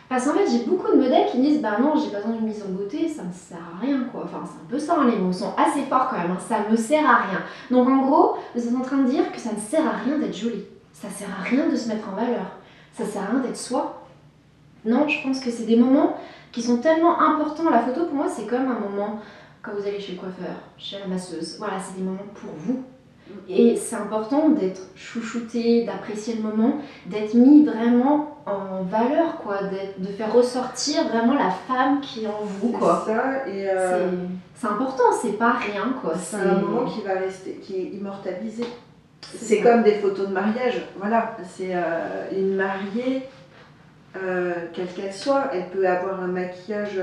Parce 0.08 0.24
qu'en 0.24 0.32
fait, 0.32 0.48
j'ai 0.50 0.64
beaucoup 0.64 0.90
de 0.90 0.96
modèles 0.96 1.26
qui 1.30 1.38
me 1.38 1.44
disent 1.44 1.60
Bah 1.60 1.78
non, 1.80 1.94
j'ai 1.96 2.10
pas 2.10 2.18
besoin 2.18 2.36
d'une 2.36 2.46
mise 2.46 2.62
en 2.62 2.70
beauté, 2.70 3.08
ça 3.08 3.22
me 3.24 3.32
sert 3.32 3.58
à 3.58 3.80
rien 3.80 4.04
quoi. 4.10 4.22
Enfin, 4.24 4.42
c'est 4.44 4.60
un 4.60 4.68
peu 4.68 4.78
ça, 4.78 4.96
hein, 4.98 5.10
les 5.10 5.18
mots 5.18 5.32
sont 5.32 5.54
assez 5.56 5.82
forts 5.82 6.08
quand 6.10 6.18
même, 6.18 6.30
hein, 6.30 6.38
ça 6.40 6.60
me 6.70 6.76
sert 6.76 7.08
à 7.08 7.16
rien. 7.16 7.40
Donc 7.70 7.88
en 7.88 8.06
gros, 8.06 8.36
vous 8.54 8.66
êtes 8.66 8.74
en 8.74 8.80
train 8.80 8.98
de 8.98 9.10
dire 9.10 9.30
que 9.30 9.38
ça 9.38 9.50
ne 9.52 9.60
sert 9.60 9.86
à 9.86 9.96
rien 10.04 10.18
d'être 10.18 10.36
jolie. 10.36 10.64
Ça 10.92 11.08
sert 11.10 11.28
à 11.28 11.42
rien 11.42 11.68
de 11.68 11.76
se 11.76 11.88
mettre 11.88 12.08
en 12.08 12.16
valeur. 12.16 12.46
Ça 12.92 13.04
sert 13.04 13.22
à 13.22 13.26
rien 13.26 13.40
d'être 13.40 13.56
soi. 13.56 14.02
Non, 14.84 15.06
je 15.08 15.22
pense 15.22 15.40
que 15.40 15.50
c'est 15.50 15.66
des 15.66 15.76
moments 15.76 16.16
qui 16.52 16.62
sont 16.62 16.78
tellement 16.78 17.20
importants. 17.20 17.70
La 17.70 17.80
photo 17.80 18.06
pour 18.06 18.14
moi, 18.14 18.26
c'est 18.28 18.46
comme 18.46 18.68
un 18.68 18.78
moment 18.78 19.20
quand 19.62 19.72
vous 19.72 19.86
allez 19.86 20.00
chez 20.00 20.12
le 20.12 20.18
coiffeur, 20.18 20.56
chez 20.78 20.98
la 20.98 21.06
masseuse. 21.06 21.56
Voilà, 21.58 21.74
c'est 21.78 21.96
des 21.96 22.04
moments 22.04 22.26
pour 22.34 22.50
vous. 22.56 22.82
Et 23.48 23.76
c'est 23.76 23.96
important 23.96 24.50
d'être 24.50 24.80
chouchouté, 24.94 25.84
d'apprécier 25.84 26.34
le 26.36 26.42
moment, 26.42 26.78
d'être 27.06 27.34
mis 27.34 27.64
vraiment 27.64 28.38
en 28.46 28.82
valeur, 28.82 29.36
quoi, 29.42 29.58
de 29.98 30.06
faire 30.06 30.32
ressortir 30.32 31.08
vraiment 31.08 31.34
la 31.34 31.50
femme 31.50 32.00
qui 32.00 32.24
est 32.24 32.28
en 32.28 32.44
vous, 32.44 32.70
C'est 32.72 32.78
quoi. 32.78 33.04
ça, 33.06 33.48
et 33.48 33.68
euh, 33.70 34.10
C'est- 34.54 34.66
important, 34.66 35.04
c'est 35.20 35.38
pas 35.38 35.52
rien, 35.52 35.94
quoi. 36.00 36.14
c'est 36.16 36.36
un 36.36 36.58
moment 36.58 36.84
qui 36.86 37.02
va 37.02 37.14
rester, 37.14 37.54
qui 37.62 37.76
est 37.76 37.84
immortalisé. 37.98 38.64
C'est 39.22 39.60
comme 39.60 39.82
des 39.82 39.94
photos 39.94 40.28
de 40.28 40.32
mariage, 40.32 40.86
voilà. 40.98 41.36
C'est 41.48 41.70
euh, 41.74 42.30
une 42.32 42.54
mariée, 42.56 43.24
euh, 44.22 44.52
quelle 44.72 44.88
qu'elle 44.88 45.12
soit, 45.12 45.50
elle 45.52 45.68
peut 45.68 45.86
avoir 45.86 46.20
un 46.22 46.28
maquillage 46.28 47.00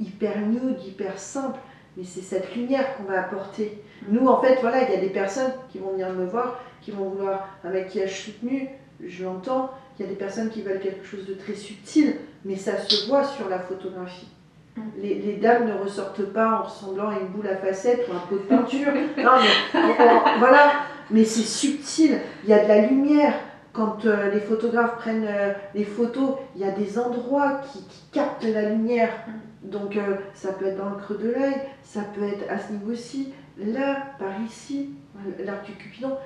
hyper 0.00 0.38
nude, 0.40 0.76
hyper 0.86 1.18
simple, 1.18 1.58
mais 1.96 2.04
c'est 2.04 2.20
cette 2.22 2.54
lumière 2.54 2.96
qu'on 2.96 3.04
va 3.04 3.20
apporter. 3.20 3.82
Nous, 4.08 4.26
en 4.26 4.40
fait, 4.40 4.58
voilà, 4.60 4.82
il 4.84 4.94
y 4.94 4.96
a 4.96 5.00
des 5.00 5.08
personnes 5.08 5.52
qui 5.70 5.78
vont 5.78 5.92
venir 5.92 6.10
me 6.10 6.26
voir, 6.26 6.60
qui 6.82 6.90
vont 6.90 7.08
vouloir 7.08 7.48
un 7.64 7.70
maquillage 7.70 8.24
soutenu, 8.24 8.68
je 9.04 9.24
l'entends. 9.24 9.70
Il 9.98 10.04
y 10.04 10.06
a 10.06 10.08
des 10.08 10.16
personnes 10.16 10.50
qui 10.50 10.62
veulent 10.62 10.80
quelque 10.80 11.04
chose 11.04 11.26
de 11.26 11.34
très 11.34 11.54
subtil, 11.54 12.16
mais 12.44 12.56
ça 12.56 12.78
se 12.78 13.08
voit 13.08 13.24
sur 13.24 13.48
la 13.48 13.58
photographie. 13.58 14.28
Mm. 14.76 14.80
Les, 15.00 15.14
les 15.14 15.36
dames 15.36 15.66
ne 15.66 15.74
ressortent 15.74 16.32
pas 16.32 16.60
en 16.60 16.62
ressemblant 16.64 17.08
à 17.08 17.18
une 17.20 17.28
boule 17.28 17.48
à 17.48 17.56
facettes 17.56 18.06
ou 18.08 18.12
un 18.14 18.20
pot 18.28 18.36
de 18.36 18.48
peinture. 18.48 18.92
non, 19.18 19.32
mais 19.74 20.38
voilà, 20.38 20.72
mais 21.10 21.24
c'est 21.24 21.42
subtil. 21.42 22.18
Il 22.44 22.50
y 22.50 22.52
a 22.52 22.64
de 22.64 22.68
la 22.68 22.86
lumière. 22.86 23.34
Quand 23.72 24.04
euh, 24.04 24.30
les 24.30 24.38
photographes 24.38 24.98
prennent 24.98 25.26
euh, 25.28 25.52
les 25.74 25.84
photos, 25.84 26.36
il 26.54 26.62
y 26.62 26.64
a 26.64 26.70
des 26.70 26.96
endroits 26.96 27.60
qui, 27.72 27.80
qui 27.80 28.02
captent 28.12 28.44
la 28.44 28.68
lumière. 28.68 29.10
Donc 29.74 29.96
euh, 29.96 30.16
ça 30.34 30.52
peut 30.52 30.66
être 30.66 30.76
dans 30.76 30.90
le 30.90 30.96
creux 30.96 31.18
de 31.18 31.30
l'œil, 31.30 31.56
ça 31.82 32.02
peut 32.14 32.22
être 32.22 32.48
à 32.48 32.58
ce 32.60 32.72
niveau-ci, 32.72 33.32
là, 33.58 34.06
par 34.20 34.40
ici, 34.40 34.90
l'arc 35.44 35.66
du 35.66 35.72
cupidon. 35.72 36.16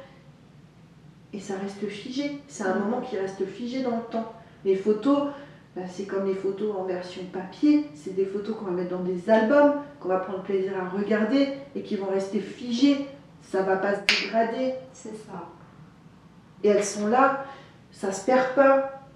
Et 1.33 1.41
ça 1.41 1.55
reste 1.57 1.87
figé. 1.89 2.43
C'est 2.47 2.65
un 2.65 2.75
moment 2.75 3.01
qui 3.01 3.17
reste 3.17 3.45
figé 3.47 3.83
dans 3.83 3.97
le 3.97 4.03
temps. 4.11 4.35
Les 4.67 4.77
photos, 4.77 5.29
bah, 5.75 5.83
c'est 5.91 6.05
comme 6.05 6.27
les 6.27 6.35
photos 6.35 6.77
en 6.77 6.85
version 6.85 7.23
papier. 7.33 7.87
C'est 7.95 8.15
des 8.15 8.27
photos 8.27 8.55
qu'on 8.57 8.67
va 8.67 8.73
mettre 8.73 8.91
dans 8.91 9.03
des 9.03 9.31
albums, 9.31 9.77
qu'on 9.99 10.09
va 10.09 10.19
prendre 10.19 10.43
plaisir 10.43 10.73
à 10.79 10.89
regarder 10.91 11.55
et 11.75 11.81
qui 11.81 11.97
vont 11.97 12.09
rester 12.09 12.41
figées. 12.41 13.07
Ça 13.41 13.63
va 13.63 13.77
pas 13.77 13.95
se 13.95 14.01
dégrader. 14.25 14.75
C'est 14.93 15.17
ça. 15.17 15.49
Et 16.63 16.69
elles 16.69 16.85
sont 16.85 17.07
là, 17.07 17.47
ça 17.93 18.13
se 18.13 18.27
perd 18.27 18.55
pas. 18.55 19.07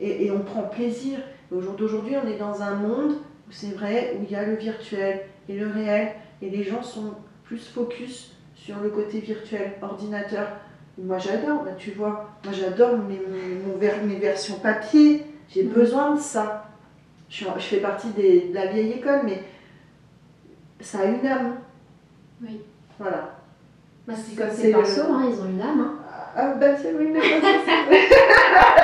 Et, 0.00 0.26
et 0.26 0.30
on 0.32 0.40
prend 0.40 0.62
plaisir. 0.62 1.20
Au 1.50 1.60
jour 1.60 1.74
d'aujourd'hui, 1.74 2.14
on 2.22 2.28
est 2.28 2.38
dans 2.38 2.62
un 2.62 2.74
monde 2.74 3.12
où 3.48 3.52
c'est 3.52 3.74
vrai, 3.74 4.16
où 4.18 4.24
il 4.24 4.30
y 4.30 4.36
a 4.36 4.44
le 4.44 4.54
virtuel 4.54 5.22
et 5.48 5.56
le 5.56 5.68
réel, 5.68 6.12
et 6.42 6.50
les 6.50 6.64
gens 6.64 6.82
sont 6.82 7.14
plus 7.44 7.68
focus 7.68 8.32
sur 8.54 8.78
le 8.80 8.88
côté 8.88 9.20
virtuel, 9.20 9.72
ordinateur. 9.82 10.48
Moi 10.96 11.18
j'adore, 11.18 11.64
bah, 11.64 11.72
tu 11.76 11.90
vois, 11.90 12.30
moi 12.44 12.52
j'adore 12.52 12.96
mes, 12.98 13.18
mes, 13.18 14.06
mes, 14.06 14.16
versions 14.16 14.58
papier, 14.58 15.26
j'ai 15.48 15.64
mm. 15.64 15.68
besoin 15.68 16.14
de 16.14 16.20
ça. 16.20 16.70
Je, 17.28 17.44
je 17.56 17.62
fais 17.62 17.78
partie 17.78 18.10
des, 18.10 18.48
de 18.48 18.54
la 18.54 18.66
vieille 18.66 18.92
école, 18.92 19.22
mais 19.24 19.42
ça 20.80 21.00
a 21.00 21.04
une 21.06 21.26
âme. 21.26 21.56
Oui. 22.42 22.60
Voilà. 22.98 23.38
Bah, 24.06 24.14
c'est 24.16 24.36
comme 24.36 24.50
ces 24.50 24.70
pinceaux, 24.70 25.10
hein, 25.10 25.28
ils 25.30 25.40
ont 25.40 25.46
une 25.46 25.60
âme. 25.60 25.80
Hein. 25.80 26.04
Ah 26.36 26.54
bah 26.54 26.76
c'est 26.76 26.92
oui, 26.92 27.10
mais 27.12 27.20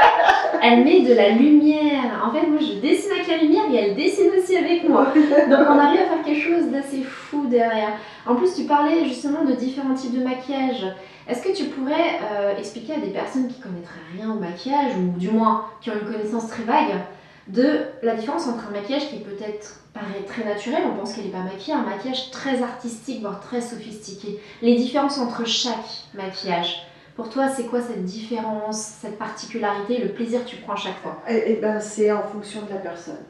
Elle 0.62 0.84
met 0.84 1.00
de 1.00 1.14
la 1.14 1.30
lumière. 1.30 2.22
En 2.24 2.32
fait, 2.32 2.46
moi 2.46 2.58
je 2.60 2.80
dessine 2.80 3.12
avec 3.12 3.28
la 3.28 3.38
lumière 3.38 3.64
et 3.72 3.76
elle 3.76 3.96
dessine 3.96 4.30
aussi 4.38 4.56
avec 4.56 4.88
moi. 4.88 5.06
Donc 5.14 5.66
on 5.68 5.78
arrive 5.78 6.00
à 6.00 6.04
faire 6.04 6.22
quelque 6.24 6.40
chose 6.40 6.70
d'assez 6.70 7.02
fou 7.02 7.46
derrière. 7.46 7.92
En 8.26 8.34
plus, 8.34 8.54
tu 8.54 8.64
parlais 8.64 9.04
justement 9.06 9.44
de 9.44 9.52
différents 9.52 9.94
types 9.94 10.16
de 10.16 10.22
maquillage. 10.22 10.86
Est-ce 11.28 11.42
que 11.42 11.56
tu 11.56 11.64
pourrais 11.64 12.18
euh, 12.32 12.56
expliquer 12.58 12.94
à 12.94 12.98
des 12.98 13.10
personnes 13.10 13.48
qui 13.48 13.60
connaîtraient 13.60 14.00
rien 14.16 14.30
au 14.30 14.38
maquillage, 14.38 14.96
ou 14.96 15.18
du 15.18 15.30
moins 15.30 15.66
qui 15.80 15.90
ont 15.90 15.94
une 15.94 16.12
connaissance 16.12 16.48
très 16.48 16.64
vague, 16.64 17.00
de 17.48 17.80
la 18.02 18.14
différence 18.14 18.46
entre 18.46 18.68
un 18.68 18.72
maquillage 18.72 19.08
qui 19.08 19.16
peut-être 19.16 19.80
paraît 19.92 20.24
très 20.26 20.44
naturel, 20.44 20.82
on 20.86 20.98
pense 20.98 21.14
qu'elle 21.14 21.24
n'est 21.24 21.30
pas 21.30 21.38
maquillée, 21.38 21.74
un 21.74 21.82
maquillage 21.82 22.30
très 22.30 22.62
artistique, 22.62 23.22
voire 23.22 23.40
très 23.40 23.60
sophistiqué. 23.60 24.40
Les 24.62 24.76
différences 24.76 25.18
entre 25.18 25.46
chaque 25.46 26.04
maquillage. 26.14 26.86
Pour 27.20 27.28
toi, 27.28 27.50
c'est 27.50 27.64
quoi 27.64 27.82
cette 27.82 28.06
différence, 28.06 28.80
cette 29.02 29.18
particularité, 29.18 29.98
le 29.98 30.08
plaisir 30.14 30.42
que 30.42 30.48
tu 30.48 30.56
prends 30.56 30.74
chaque 30.74 30.96
fois? 31.02 31.18
Eh, 31.28 31.42
eh 31.48 31.56
ben, 31.56 31.78
c'est 31.78 32.10
en 32.10 32.22
fonction 32.22 32.62
de 32.62 32.70
la 32.70 32.78
personne. 32.78 33.22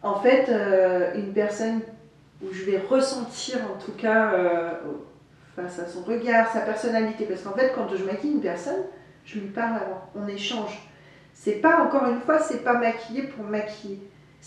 En 0.00 0.20
fait, 0.20 0.48
euh, 0.48 1.12
une 1.16 1.32
personne 1.32 1.80
où 2.40 2.52
je 2.52 2.62
vais 2.62 2.78
ressentir 2.78 3.58
en 3.64 3.84
tout 3.84 3.90
cas 3.98 4.32
euh, 4.32 4.74
face 5.56 5.80
à 5.80 5.88
son 5.88 6.04
regard, 6.04 6.52
sa 6.52 6.60
personnalité, 6.60 7.24
parce 7.24 7.42
qu'en 7.42 7.54
fait, 7.54 7.72
quand 7.74 7.88
je 7.96 8.04
maquille 8.04 8.30
une 8.30 8.40
personne, 8.40 8.84
je 9.24 9.40
lui 9.40 9.48
parle 9.48 9.74
avant, 9.74 10.08
on 10.14 10.28
échange. 10.28 10.88
C'est 11.34 11.60
pas, 11.60 11.82
encore 11.82 12.06
une 12.08 12.20
fois, 12.20 12.38
c'est 12.38 12.62
pas 12.62 12.74
maquiller 12.74 13.24
pour 13.24 13.44
maquiller. 13.44 13.98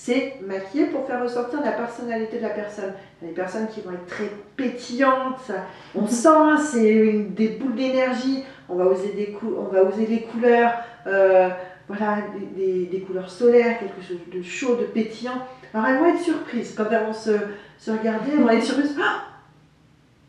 C'est 0.01 0.35
maquiller 0.41 0.85
pour 0.85 1.05
faire 1.05 1.21
ressortir 1.21 1.59
la 1.59 1.73
personnalité 1.73 2.37
de 2.37 2.43
la 2.43 2.51
personne. 2.51 2.93
Il 3.21 3.25
y 3.25 3.27
a 3.27 3.33
des 3.33 3.35
personnes 3.35 3.67
qui 3.67 3.81
vont 3.81 3.91
être 3.91 4.05
très 4.05 4.31
pétillantes, 4.55 5.51
on 5.93 6.07
sent, 6.07 6.63
c'est 6.71 7.19
des 7.31 7.49
boules 7.49 7.75
d'énergie, 7.75 8.45
on 8.69 8.75
va 8.75 8.85
oser, 8.85 9.09
des 9.09 9.37
on 9.43 9.63
va 9.63 9.83
oser 9.83 10.05
les 10.05 10.21
couleurs, 10.21 10.71
euh, 11.05 11.49
voilà, 11.89 12.19
des, 12.55 12.85
des, 12.85 13.01
couleurs 13.01 13.29
solaires, 13.29 13.77
quelque 13.77 14.01
chose 14.01 14.19
de 14.33 14.41
chaud, 14.41 14.77
de 14.77 14.85
pétillant. 14.85 15.45
Alors 15.73 15.87
elles 15.87 15.97
vont 15.97 16.15
être 16.15 16.23
surprises 16.23 16.73
quand 16.77 16.85
elles 16.89 17.03
vont 17.03 17.11
se, 17.11 17.31
se 17.77 17.91
regarder, 17.91 18.31
elles 18.31 18.43
vont 18.43 18.49
être 18.51 18.63
surprises. 18.63 18.95
Ah 19.03 19.23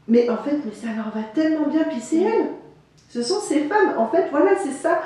mais 0.09 0.29
en 0.29 0.39
fait, 0.39 0.59
mais 0.65 0.73
ça 0.73 0.89
leur 0.97 1.11
va 1.15 1.23
tellement 1.33 1.69
bien, 1.69 1.85
puis 1.85 2.01
c'est 2.01 2.23
elles. 2.23 2.49
Ce 3.09 3.23
sont 3.23 3.39
ces 3.39 3.61
femmes. 3.61 3.97
En 3.97 4.09
fait, 4.09 4.27
voilà, 4.33 4.57
c'est 4.57 4.73
ça. 4.73 5.01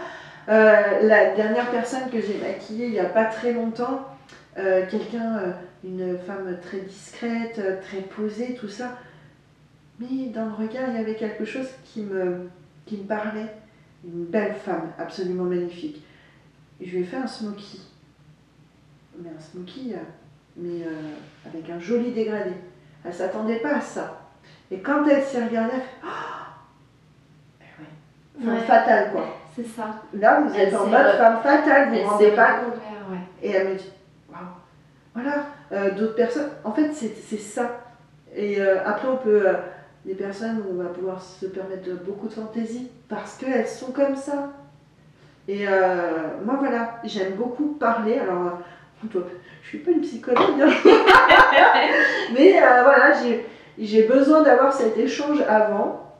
Euh, 0.48 1.02
la 1.02 1.34
dernière 1.34 1.70
personne 1.70 2.10
que 2.10 2.20
j'ai 2.20 2.38
maquillée 2.38 2.86
il 2.86 2.92
n'y 2.92 2.98
a 2.98 3.04
pas 3.04 3.24
très 3.24 3.52
longtemps, 3.52 4.06
euh, 4.58 4.86
quelqu'un, 4.88 5.38
euh, 5.38 5.52
une 5.84 6.18
femme 6.18 6.56
très 6.62 6.80
discrète, 6.80 7.60
très 7.82 8.00
posée, 8.02 8.54
tout 8.54 8.68
ça. 8.68 8.98
Mais 9.98 10.28
dans 10.28 10.46
le 10.46 10.54
regard, 10.54 10.88
il 10.90 10.96
y 10.96 10.98
avait 10.98 11.14
quelque 11.14 11.44
chose 11.44 11.68
qui 11.84 12.02
me, 12.02 12.48
qui 12.86 12.98
me 12.98 13.04
parlait. 13.04 13.52
Une 14.04 14.26
belle 14.26 14.54
femme, 14.54 14.92
absolument 14.98 15.44
magnifique. 15.44 16.04
je 16.80 16.90
lui 16.90 17.00
ai 17.00 17.04
fait 17.04 17.16
un 17.16 17.26
smoky. 17.26 17.80
Mais 19.18 19.30
un 19.30 19.40
smoky, 19.40 19.94
mais 20.56 20.82
avec 21.46 21.70
un 21.70 21.78
joli 21.78 22.12
dégradé. 22.12 22.50
Elle 23.02 23.12
ne 23.12 23.16
s'attendait 23.16 23.60
pas 23.60 23.76
à 23.76 23.80
ça. 23.80 24.28
Et 24.70 24.80
quand 24.80 25.06
elle 25.06 25.22
s'est 25.22 25.46
regardée, 25.46 25.76
elle 25.76 27.66
fait 27.66 27.90
oh 28.42 28.44
Femme 28.44 28.60
fatale, 28.60 29.12
quoi. 29.12 29.36
C'est 29.54 29.66
ça. 29.66 30.02
Là, 30.12 30.40
vous 30.40 30.54
êtes 30.54 30.74
en 30.74 30.86
mode 30.86 31.16
femme 31.16 31.42
fatale, 31.42 31.88
vous 31.88 31.94
ne 31.94 32.02
vous 32.02 32.08
rendez 32.08 32.30
pas 32.32 32.54
compte. 32.54 32.74
Et 33.42 33.50
elle 33.50 33.68
me 33.68 33.74
dit 33.76 33.90
Voilà, 35.14 35.46
euh, 35.72 35.92
d'autres 35.92 36.16
personnes. 36.16 36.50
En 36.64 36.72
fait, 36.72 36.90
c'est 36.92 37.38
ça. 37.38 37.84
Et 38.34 38.60
euh, 38.60 38.78
après, 38.84 39.08
on 39.08 39.16
peut. 39.16 39.48
Euh, 39.48 39.54
des 40.04 40.12
personnes 40.14 40.62
on 40.70 40.74
va 40.74 40.90
pouvoir 40.90 41.22
se 41.22 41.46
permettre 41.46 41.88
beaucoup 42.04 42.28
de 42.28 42.32
fantaisie 42.34 42.90
parce 43.08 43.38
qu'elles 43.38 43.66
sont 43.66 43.90
comme 43.90 44.14
ça. 44.14 44.50
Et 45.48 45.64
moi, 46.44 46.56
voilà, 46.58 47.00
j'aime 47.04 47.36
beaucoup 47.36 47.68
parler. 47.80 48.18
Alors, 48.18 48.58
je 49.02 49.66
suis 49.66 49.78
pas 49.78 49.92
une 49.92 50.02
psychologue, 50.02 50.60
hein. 50.60 50.70
mais 52.34 52.52
voilà, 52.60 53.14
j'ai 53.14 53.46
j'ai 53.78 54.02
besoin 54.02 54.42
d'avoir 54.42 54.74
cet 54.74 54.98
échange 54.98 55.40
avant. 55.48 56.12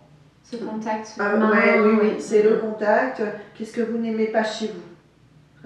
Ce 0.42 0.56
contact. 0.56 1.16
Ah, 1.18 1.34
oui, 1.36 1.98
oui, 2.00 2.12
c'est 2.18 2.42
le 2.42 2.56
contact. 2.56 3.20
Qu'est-ce 3.54 3.72
que 3.74 3.82
vous 3.82 3.98
n'aimez 3.98 4.28
pas 4.28 4.44
chez 4.44 4.68
vous? 4.68 4.93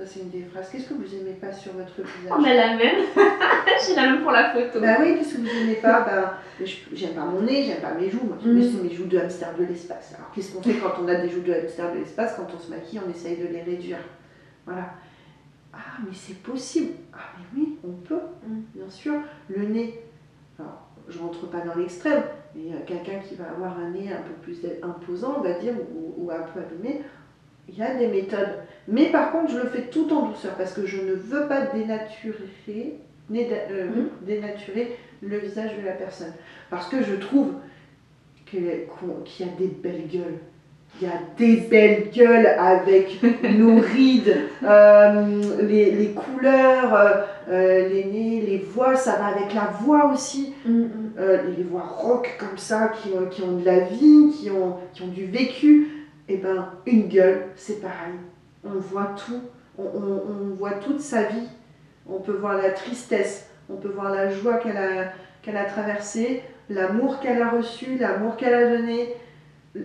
C'est 0.06 0.20
une 0.20 0.30
des 0.30 0.42
phrases. 0.42 0.68
Qu'est-ce 0.70 0.88
que 0.88 0.94
vous 0.94 1.16
n'aimez 1.16 1.36
pas 1.40 1.52
sur 1.52 1.72
votre 1.72 1.94
visage? 1.96 2.30
On 2.30 2.44
a 2.44 2.54
la 2.54 2.76
même. 2.76 3.04
J'ai 3.86 3.94
la 3.94 4.10
même 4.10 4.22
pour 4.22 4.32
la 4.32 4.52
photo. 4.52 4.80
Bah 4.80 4.96
oui, 5.00 5.16
qu'est-ce 5.16 5.34
que 5.34 5.40
vous 5.40 5.46
n'aimez 5.46 5.76
pas? 5.76 6.00
Bah, 6.00 6.38
J'aime 6.92 7.14
pas 7.14 7.24
mon 7.24 7.42
nez, 7.42 7.64
j'aime 7.64 7.80
pas 7.80 7.94
mes 7.94 8.10
joues. 8.10 8.24
Moi, 8.24 8.36
mm. 8.42 8.62
c'est 8.62 8.82
mes 8.82 8.90
joues 8.90 9.06
de 9.06 9.18
hamster 9.18 9.56
de 9.56 9.64
l'espace. 9.64 10.14
Alors, 10.16 10.30
qu'est-ce 10.32 10.54
qu'on 10.54 10.62
fait 10.62 10.74
quand 10.74 10.94
on 11.02 11.08
a 11.08 11.14
des 11.16 11.28
joues 11.28 11.42
de 11.42 11.52
hamster 11.52 11.92
de 11.92 11.98
l'espace? 11.98 12.34
Quand 12.36 12.46
on 12.54 12.58
se 12.58 12.70
maquille, 12.70 13.00
on 13.06 13.10
essaye 13.10 13.36
de 13.36 13.46
les 13.46 13.62
réduire. 13.62 13.98
Voilà. 14.66 14.94
Ah, 15.72 15.98
mais 16.04 16.14
c'est 16.14 16.42
possible. 16.42 16.94
Ah, 17.12 17.18
mais 17.36 17.60
oui, 17.60 17.78
on 17.84 17.92
peut, 17.92 18.20
mm. 18.46 18.60
bien 18.74 18.90
sûr. 18.90 19.14
Le 19.48 19.66
nez. 19.66 20.02
Alors, 20.58 20.88
je 21.08 21.18
rentre 21.18 21.48
pas 21.48 21.60
dans 21.60 21.74
l'extrême, 21.74 22.22
mais 22.54 22.70
quelqu'un 22.86 23.20
qui 23.20 23.36
va 23.36 23.50
avoir 23.50 23.78
un 23.78 23.90
nez 23.90 24.12
un 24.12 24.22
peu 24.22 24.34
plus 24.42 24.60
imposant, 24.82 25.36
on 25.38 25.42
va 25.42 25.52
dire, 25.54 25.74
ou, 25.94 26.30
un 26.30 26.42
peu 26.42 26.60
abîmé, 26.60 27.02
il 27.68 27.78
y 27.78 27.82
a 27.82 27.94
des 27.94 28.08
méthodes. 28.08 28.56
Mais 28.86 29.06
par 29.06 29.32
contre, 29.32 29.52
je 29.52 29.58
le 29.58 29.68
fais 29.68 29.82
tout 29.82 30.10
en 30.12 30.26
douceur 30.26 30.54
parce 30.54 30.72
que 30.72 30.86
je 30.86 31.00
ne 31.02 31.12
veux 31.12 31.46
pas 31.46 31.66
dénaturer, 31.66 32.98
euh, 33.30 33.86
mmh. 33.86 34.26
dénaturer 34.26 34.96
le 35.22 35.38
visage 35.38 35.76
de 35.76 35.84
la 35.84 35.92
personne. 35.92 36.32
Parce 36.70 36.88
que 36.88 37.02
je 37.02 37.14
trouve 37.14 37.52
qu'il 38.46 38.64
y 38.64 39.42
a 39.42 39.58
des 39.58 39.66
belles 39.66 40.08
gueules 40.08 40.38
il 41.00 41.06
y 41.06 41.10
a 41.10 41.20
des 41.36 41.68
belles 41.68 42.10
gueules 42.12 42.46
avec 42.46 43.20
nos 43.56 43.80
rides, 43.80 44.36
euh, 44.64 45.62
les, 45.62 46.12
couleurs, 46.12 47.26
euh, 47.48 47.88
les 47.88 48.04
nez, 48.04 48.40
les 48.40 48.58
voix, 48.58 48.96
ça 48.96 49.16
va 49.16 49.26
avec 49.26 49.54
la 49.54 49.70
voix 49.80 50.12
aussi. 50.12 50.54
Mm, 50.64 50.72
mm. 50.72 50.88
les 51.56 51.62
voix 51.62 51.82
rock 51.82 52.36
comme 52.38 52.58
ça, 52.58 52.92
qui, 53.00 53.10
qui, 53.30 53.42
ont 53.42 53.58
de 53.58 53.64
la 53.64 53.80
vie, 53.80 54.32
qui 54.40 54.50
ont, 54.50 54.76
qui 54.92 55.02
ont 55.02 55.08
du 55.08 55.26
vécu. 55.26 55.97
Et 56.28 56.34
eh 56.34 56.36
ben, 56.36 56.68
une 56.84 57.08
gueule, 57.08 57.46
c'est 57.56 57.80
pareil. 57.80 58.14
On 58.62 58.78
voit 58.78 59.14
tout, 59.16 59.40
on, 59.78 59.82
on, 59.84 60.54
voit 60.54 60.72
toute 60.72 61.00
sa 61.00 61.22
vie. 61.22 61.48
On 62.06 62.20
peut 62.20 62.32
voir 62.32 62.58
la 62.58 62.70
tristesse, 62.70 63.48
on 63.70 63.76
peut 63.76 63.88
voir 63.88 64.10
la 64.10 64.30
joie 64.30 64.58
qu'elle 64.58 64.76
a, 64.76 65.12
qu'elle 65.40 65.56
a 65.56 65.64
traversée, 65.64 66.42
l'amour 66.68 67.20
qu'elle 67.20 67.40
a 67.40 67.48
reçu, 67.48 67.96
l'amour 67.96 68.36
qu'elle 68.36 68.52
a 68.52 68.76
donné 68.76 69.14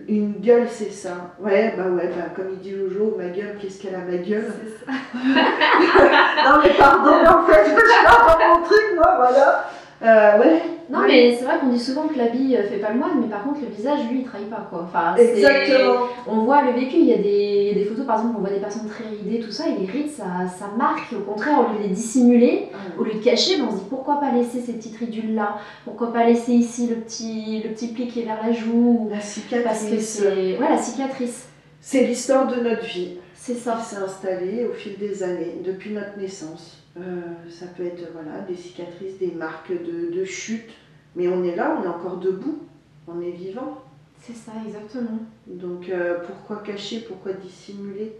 une 0.08 0.34
gueule, 0.34 0.68
c'est 0.68 0.90
ça. 0.90 1.34
Ouais, 1.38 1.74
bah 1.76 1.84
ouais, 1.84 2.08
bah 2.08 2.30
comme 2.34 2.50
il 2.52 2.58
dit 2.58 2.72
Jojo, 2.72 3.16
ma 3.16 3.28
gueule, 3.28 3.56
qu'est-ce 3.60 3.80
qu'elle 3.80 3.94
a 3.94 3.98
ma 3.98 4.16
gueule? 4.16 4.52
C'est 4.62 4.84
ça. 4.84 4.92
non 6.44 6.60
mais 6.62 6.74
pardon, 6.76 7.26
en 7.26 7.46
fait, 7.46 7.64
je 7.64 7.70
suis 7.70 8.04
dans 8.04 8.58
mon 8.58 8.64
truc, 8.64 8.84
moi, 8.96 9.14
voilà. 9.16 9.70
Euh, 10.04 10.38
ouais. 10.38 10.62
Non, 10.90 11.00
mais 11.06 11.34
c'est 11.34 11.44
vrai 11.44 11.58
qu'on 11.58 11.68
dit 11.68 11.80
souvent 11.80 12.06
que 12.06 12.18
l'habit 12.18 12.56
euh, 12.56 12.62
fait 12.68 12.76
pas 12.76 12.90
le 12.90 12.98
moine, 12.98 13.18
mais 13.22 13.28
par 13.28 13.42
contre, 13.42 13.60
le 13.62 13.74
visage, 13.74 14.00
lui, 14.10 14.20
il 14.20 14.24
trahit 14.24 14.50
pas, 14.50 14.66
quoi. 14.68 14.82
Enfin, 14.84 15.16
Exactement. 15.16 16.08
On 16.26 16.40
voit 16.40 16.62
le 16.62 16.72
vécu, 16.72 16.96
il 16.96 17.06
y, 17.06 17.12
a 17.14 17.16
des, 17.16 17.72
des 17.74 17.84
photos, 17.86 18.04
par 18.04 18.16
exemple, 18.16 18.34
on 18.36 18.40
voit 18.40 18.50
des 18.50 18.60
personnes 18.60 18.88
très 18.88 19.04
ridées, 19.08 19.40
tout 19.40 19.50
ça, 19.50 19.64
et 19.66 19.80
les 19.80 19.90
rides, 19.90 20.10
ça, 20.10 20.24
ça 20.58 20.66
marque. 20.76 21.14
Au 21.14 21.20
contraire, 21.20 21.60
au 21.60 21.72
lieu 21.72 21.78
de 21.78 21.82
les 21.84 21.94
dissimuler, 21.94 22.68
au 22.98 23.04
lieu 23.04 23.14
de 23.14 23.24
cacher, 23.24 23.56
ben, 23.56 23.68
on 23.68 23.72
se 23.72 23.76
dit 23.76 23.86
pourquoi 23.88 24.20
pas 24.20 24.30
laisser 24.30 24.60
ces 24.60 24.74
petites 24.74 24.98
ridules-là? 24.98 25.56
Pourquoi 25.84 26.12
pas 26.12 26.24
laisser 26.26 26.52
ici 26.52 26.86
le 26.86 26.96
petit, 26.96 27.62
le 27.64 27.70
petit 27.70 27.88
pli 27.88 28.06
qui 28.06 28.20
est 28.20 28.24
vers 28.24 28.40
la 28.44 28.52
joue 28.52 29.08
La 29.10 29.20
cicatrice. 29.20 29.64
Parce 29.64 29.84
que 29.86 29.98
c'est. 29.98 30.58
Ouais, 30.58 30.68
la 30.68 30.78
cicatrice. 30.78 31.48
C'est 31.80 32.04
l'histoire 32.04 32.46
de 32.46 32.56
notre 32.60 32.84
vie. 32.84 33.16
C'est 33.34 33.54
ça. 33.54 33.78
Qui 33.78 33.94
s'est 33.94 34.02
installée 34.02 34.66
au 34.70 34.74
fil 34.74 34.98
des 34.98 35.22
années, 35.22 35.56
depuis 35.64 35.92
notre 35.92 36.18
naissance. 36.18 36.83
Euh, 36.96 37.20
ça 37.50 37.66
peut 37.66 37.84
être 37.84 38.12
voilà, 38.12 38.40
des 38.40 38.54
cicatrices, 38.54 39.18
des 39.18 39.32
marques 39.32 39.72
de, 39.72 40.14
de 40.16 40.24
chute, 40.24 40.70
mais 41.16 41.28
on 41.28 41.42
est 41.42 41.56
là, 41.56 41.76
on 41.78 41.84
est 41.84 41.88
encore 41.88 42.18
debout, 42.18 42.60
on 43.08 43.20
est 43.20 43.32
vivant. 43.32 43.82
C'est 44.20 44.36
ça, 44.36 44.52
exactement. 44.64 45.18
Donc 45.46 45.88
euh, 45.88 46.18
pourquoi 46.24 46.62
cacher, 46.64 47.00
pourquoi 47.00 47.32
dissimuler? 47.32 48.16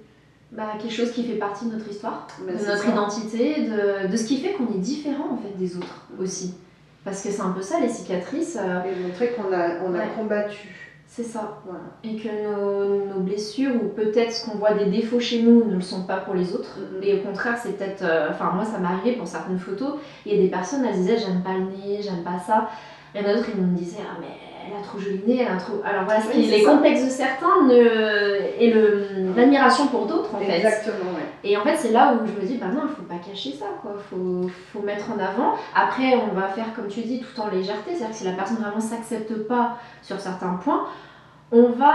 Bah, 0.53 0.75
quelque 0.81 0.93
chose 0.93 1.13
qui 1.13 1.25
fait 1.25 1.37
partie 1.37 1.67
de 1.67 1.73
notre 1.73 1.89
histoire, 1.89 2.27
de 2.41 2.53
notre 2.53 2.89
identité, 2.89 3.63
de, 3.63 4.09
de, 4.11 4.17
ce 4.17 4.25
qui 4.25 4.39
fait 4.39 4.53
qu'on 4.53 4.69
est 4.69 4.79
différent 4.79 5.31
en 5.33 5.37
fait 5.39 5.57
des 5.57 5.77
autres 5.77 6.07
aussi. 6.21 6.55
Parce 7.05 7.23
que 7.23 7.31
c'est 7.31 7.41
un 7.41 7.51
peu 7.51 7.63
ça 7.63 7.81
les 7.81 7.89
cicatrices. 7.89 8.57
Euh... 8.61 8.83
Et 8.85 9.01
montrer 9.03 9.33
qu'on 9.33 9.53
a, 9.53 9.83
on 9.85 9.95
a 9.95 10.07
combattu. 10.07 10.84
C'est 11.17 11.23
ça. 11.23 11.59
Voilà. 11.65 11.81
Et 12.03 12.17
que 12.17 12.29
nos, 12.43 13.05
nos 13.07 13.21
blessures, 13.21 13.71
ou 13.77 13.87
peut-être 13.89 14.33
ce 14.33 14.45
qu'on 14.51 14.57
voit 14.59 14.73
des 14.75 14.87
défauts 14.87 15.21
chez 15.21 15.43
nous, 15.43 15.65
ne 15.65 15.77
le 15.77 15.81
sont 15.81 16.03
pas 16.05 16.17
pour 16.17 16.35
les 16.35 16.53
autres. 16.55 16.77
Mhm. 16.97 17.03
Et 17.05 17.15
au 17.15 17.23
contraire, 17.23 17.57
c'est 17.57 17.79
peut-être. 17.79 18.03
euh, 18.03 18.31
Enfin, 18.31 18.51
moi, 18.53 18.65
ça 18.65 18.79
m'est 18.79 18.89
arrivé 18.89 19.13
pour 19.13 19.29
certaines 19.29 19.59
photos. 19.61 19.93
Il 20.27 20.35
y 20.35 20.39
a 20.39 20.43
des 20.43 20.49
personnes, 20.49 20.85
elles 20.85 20.97
disaient 20.97 21.19
j'aime 21.19 21.43
pas 21.43 21.53
le 21.53 21.67
nez, 21.67 22.01
j'aime 22.03 22.25
pas 22.25 22.41
ça. 22.45 22.69
Et 23.15 23.21
il 23.21 23.23
y 23.25 23.27
en 23.27 23.31
a 23.31 23.35
d'autres, 23.37 23.49
ils 23.55 23.63
me 23.63 23.77
disaient 23.77 23.99
ah, 24.03 24.17
mais 24.21 24.27
elle 24.67 24.77
a 24.77 24.83
trop 24.83 24.99
joli 24.99 25.23
nez, 25.25 25.43
elle 25.47 25.53
a 25.55 25.57
trop. 25.61 25.75
Alors 25.85 26.05
voilà, 26.05 26.21
ce 26.21 26.29
Oui, 26.37 26.47
les 26.47 26.63
ça. 26.65 26.71
complexes 26.73 27.05
de 27.05 27.11
certains 27.11 27.63
ne... 27.69 27.75
et 28.59 28.73
le- 28.73 29.33
l'admiration 29.37 29.87
pour 29.89 30.07
d'autres, 30.07 30.35
en 30.35 30.39
fait. 30.39 30.51
Exactement, 30.57 31.11
ouais. 31.15 31.27
Et 31.45 31.57
en 31.57 31.63
fait, 31.63 31.77
c'est 31.77 31.93
là 31.93 32.15
où 32.15 32.27
je 32.27 32.33
me 32.33 32.45
dis, 32.45 32.57
bah 32.57 32.69
non, 32.75 32.81
il 32.89 32.95
faut 32.97 33.03
pas 33.03 33.21
cacher 33.25 33.53
ça, 33.53 33.67
quoi. 33.83 33.93
Faut, 34.11 34.49
faut 34.73 34.81
mettre 34.81 35.11
en 35.13 35.19
avant. 35.23 35.55
Après, 35.77 36.15
on 36.17 36.35
va 36.35 36.49
faire, 36.49 36.73
comme 36.75 36.89
tu 36.89 37.03
dis, 37.03 37.21
tout 37.21 37.41
en 37.41 37.51
légèreté. 37.51 37.91
C'est-à-dire 37.91 38.09
que 38.11 38.15
si 38.17 38.25
la 38.25 38.33
personne 38.33 38.57
vraiment 38.57 38.81
s'accepte 38.81 39.35
pas 39.47 39.77
sur 40.03 40.19
certains 40.19 40.55
points, 40.65 40.87
on 41.53 41.69
va 41.71 41.95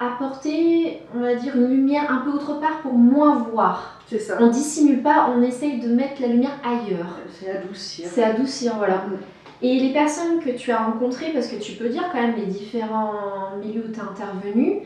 apporter, 0.00 1.02
on 1.14 1.20
va 1.20 1.34
dire, 1.34 1.56
une 1.56 1.68
lumière 1.68 2.10
un 2.10 2.18
peu 2.18 2.30
autre 2.30 2.60
part 2.60 2.78
pour 2.82 2.92
moins 2.94 3.36
voir. 3.52 4.00
C'est 4.08 4.18
ça. 4.18 4.36
On 4.40 4.46
dissimule 4.48 5.02
pas, 5.02 5.28
on 5.36 5.42
essaye 5.42 5.80
de 5.80 5.88
mettre 5.88 6.20
la 6.22 6.28
lumière 6.28 6.56
ailleurs. 6.64 7.18
C'est 7.32 7.50
adoucir. 7.50 8.08
C'est 8.12 8.22
adoucir, 8.24 8.76
voilà. 8.76 8.96
Mhm. 9.08 9.18
Et 9.60 9.80
les 9.80 9.92
personnes 9.92 10.40
que 10.40 10.50
tu 10.50 10.70
as 10.70 10.78
rencontrées, 10.84 11.32
parce 11.32 11.48
que 11.48 11.56
tu 11.56 11.72
peux 11.72 11.88
dire 11.88 12.04
quand 12.12 12.20
même 12.22 12.36
les 12.36 12.46
différents 12.46 13.12
milieux 13.60 13.84
où 13.88 13.92
tu 13.92 13.98
as 14.00 14.04
intervenu, 14.04 14.82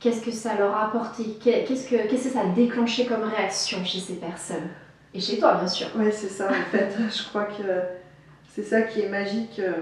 qu'est-ce 0.00 0.20
que 0.24 0.32
ça 0.32 0.56
leur 0.58 0.74
a 0.74 0.86
apporté? 0.86 1.36
Qu'est- 1.42 1.64
Qu'est-ce 1.64 1.88
que, 1.88 2.08
qu'est-ce 2.08 2.24
que 2.28 2.34
ça 2.34 2.40
a 2.40 2.46
déclenché 2.46 3.06
comme 3.06 3.22
réaction 3.22 3.84
chez 3.84 4.00
ces 4.00 4.14
personnes? 4.14 4.68
Et 5.14 5.20
chez 5.20 5.38
toi, 5.38 5.54
bien 5.54 5.68
sûr. 5.68 5.86
Ouais, 5.96 6.10
c'est 6.10 6.28
ça, 6.28 6.48
en 6.50 6.70
fait. 6.76 6.92
Je 7.08 7.28
crois 7.28 7.44
que 7.44 7.62
c'est 8.52 8.64
ça 8.64 8.82
qui 8.82 9.00
est 9.02 9.08
magique 9.08 9.60
euh, 9.60 9.72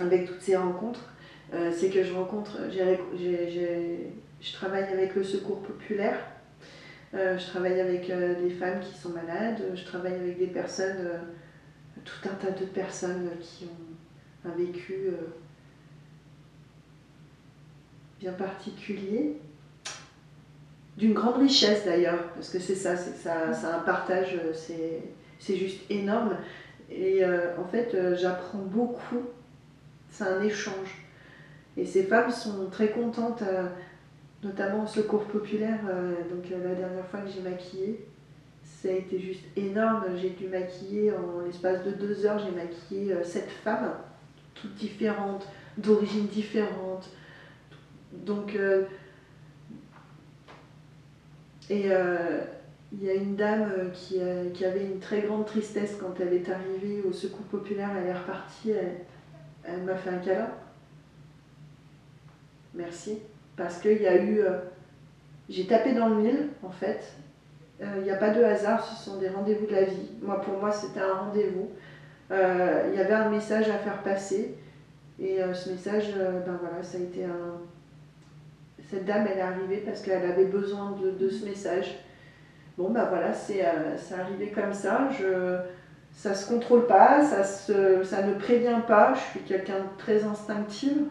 avec 0.00 0.26
toutes 0.26 0.40
ces 0.40 0.56
rencontres. 0.56 1.10
Euh, 1.52 1.72
c'est 1.76 1.90
que 1.90 2.04
je 2.04 2.12
rencontre, 2.12 2.58
je 2.70 4.52
travaille 4.52 4.84
avec 4.84 5.16
le 5.16 5.24
secours 5.24 5.62
populaire, 5.62 6.18
euh, 7.12 7.36
je 7.38 7.46
travaille 7.46 7.80
avec 7.80 8.08
euh, 8.08 8.40
des 8.40 8.50
femmes 8.50 8.78
qui 8.78 8.96
sont 8.96 9.08
malades, 9.08 9.60
je 9.74 9.84
travaille 9.84 10.14
avec 10.14 10.38
des 10.38 10.46
personnes, 10.46 11.10
tout 12.04 12.28
un 12.28 12.34
tas 12.34 12.52
de 12.52 12.64
personnes 12.66 13.30
qui 13.40 13.64
ont 13.64 14.48
un 14.48 14.56
vécu 14.56 15.10
bien 18.20 18.32
particulier, 18.32 19.36
d'une 20.96 21.14
grande 21.14 21.38
richesse 21.38 21.84
d'ailleurs, 21.84 22.28
parce 22.34 22.50
que 22.50 22.60
c'est 22.60 22.76
ça, 22.76 22.96
c'est 22.96 23.16
ça, 23.16 23.76
un 23.76 23.80
partage, 23.80 24.38
c'est, 24.54 25.56
juste 25.56 25.80
énorme. 25.90 26.36
Et 26.90 27.24
en 27.24 27.64
fait, 27.64 27.96
j'apprends 28.14 28.58
beaucoup, 28.58 29.26
c'est 30.10 30.24
un 30.24 30.42
échange. 30.42 31.06
Et 31.76 31.86
ces 31.86 32.04
femmes 32.04 32.30
sont 32.30 32.68
très 32.70 32.90
contentes, 32.90 33.42
euh, 33.42 33.66
notamment 34.42 34.84
au 34.84 34.86
secours 34.86 35.24
populaire. 35.24 35.80
euh, 35.88 36.12
donc 36.30 36.50
euh, 36.50 36.68
la 36.68 36.74
dernière 36.74 37.06
fois 37.06 37.20
que 37.20 37.30
j'ai 37.30 37.42
maquillé, 37.42 38.06
ça 38.64 38.88
a 38.88 38.92
été 38.92 39.18
juste 39.18 39.44
énorme. 39.56 40.04
J'ai 40.16 40.30
dû 40.30 40.48
maquiller 40.48 41.12
en 41.12 41.40
l'espace 41.46 41.84
de 41.84 41.92
deux 41.92 42.26
heures, 42.26 42.38
j'ai 42.38 42.50
maquillé 42.50 43.14
sept 43.24 43.48
femmes, 43.48 43.92
toutes 44.54 44.74
différentes, 44.74 45.46
d'origines 45.76 46.26
différentes. 46.26 47.10
Donc, 48.12 48.58
et 51.68 51.86
il 52.92 53.04
y 53.04 53.10
a 53.10 53.14
une 53.14 53.36
dame 53.36 53.90
qui, 53.92 54.18
qui 54.54 54.64
avait 54.64 54.84
une 54.84 54.98
très 54.98 55.22
grande 55.22 55.46
tristesse 55.46 55.96
quand 56.00 56.18
elle 56.20 56.32
est 56.32 56.48
arrivée 56.48 57.02
au 57.06 57.12
secours 57.12 57.46
populaire, 57.46 57.90
elle 57.96 58.08
est 58.08 58.18
repartie, 58.18 58.72
elle 59.64 59.82
m'a 59.82 59.96
fait 59.96 60.10
un 60.10 60.18
câlin. 60.18 60.50
Merci. 62.74 63.18
Parce 63.56 63.78
qu'il 63.78 64.00
y 64.00 64.06
a 64.06 64.16
eu. 64.16 64.40
euh, 64.40 64.58
j'ai 65.48 65.66
tapé 65.66 65.92
dans 65.92 66.08
le 66.08 66.16
mille, 66.16 66.48
en 66.62 66.70
fait. 66.70 67.12
Euh, 67.82 67.84
Il 67.98 68.04
n'y 68.04 68.10
a 68.10 68.16
pas 68.16 68.30
de 68.30 68.42
hasard, 68.42 68.84
ce 68.84 69.04
sont 69.04 69.18
des 69.18 69.28
rendez-vous 69.28 69.66
de 69.66 69.72
la 69.72 69.84
vie. 69.84 70.10
Moi, 70.22 70.40
pour 70.40 70.58
moi, 70.58 70.70
c'était 70.70 71.00
un 71.00 71.14
rendez-vous. 71.14 71.70
Euh, 72.30 72.88
Il 72.92 72.98
y 72.98 73.02
avait 73.02 73.14
un 73.14 73.30
message 73.30 73.68
à 73.68 73.74
faire 73.78 74.02
passer. 74.02 74.56
Et 75.18 75.38
ce 75.52 75.70
message, 75.70 76.14
ben 76.16 76.58
voilà, 76.62 76.82
ça 76.82 76.96
a 76.96 77.00
été 77.02 77.24
un. 77.24 77.60
Cette 78.88 79.04
dame, 79.04 79.26
elle 79.30 79.36
est 79.36 79.42
arrivée 79.42 79.82
parce 79.84 80.00
qu'elle 80.00 80.24
avait 80.24 80.46
besoin 80.46 80.92
de, 80.92 81.28
ce 81.28 81.44
message. 81.44 81.98
Bon, 82.78 82.88
ben 82.88 83.04
voilà, 83.04 83.34
c'est 83.34 83.62
arrivé 83.62 84.50
comme 84.50 84.72
ça. 84.72 85.10
Je, 85.10 85.58
ça 86.14 86.34
se 86.34 86.46
contrôle 86.48 86.86
pas, 86.86 87.22
ça, 87.24 87.44
se, 87.44 88.02
ça 88.04 88.22
ne 88.22 88.34
prévient 88.34 88.80
pas. 88.86 89.14
Je 89.14 89.20
suis 89.20 89.40
quelqu'un 89.40 89.78
de 89.78 89.98
très 89.98 90.24
instinctive. 90.24 91.04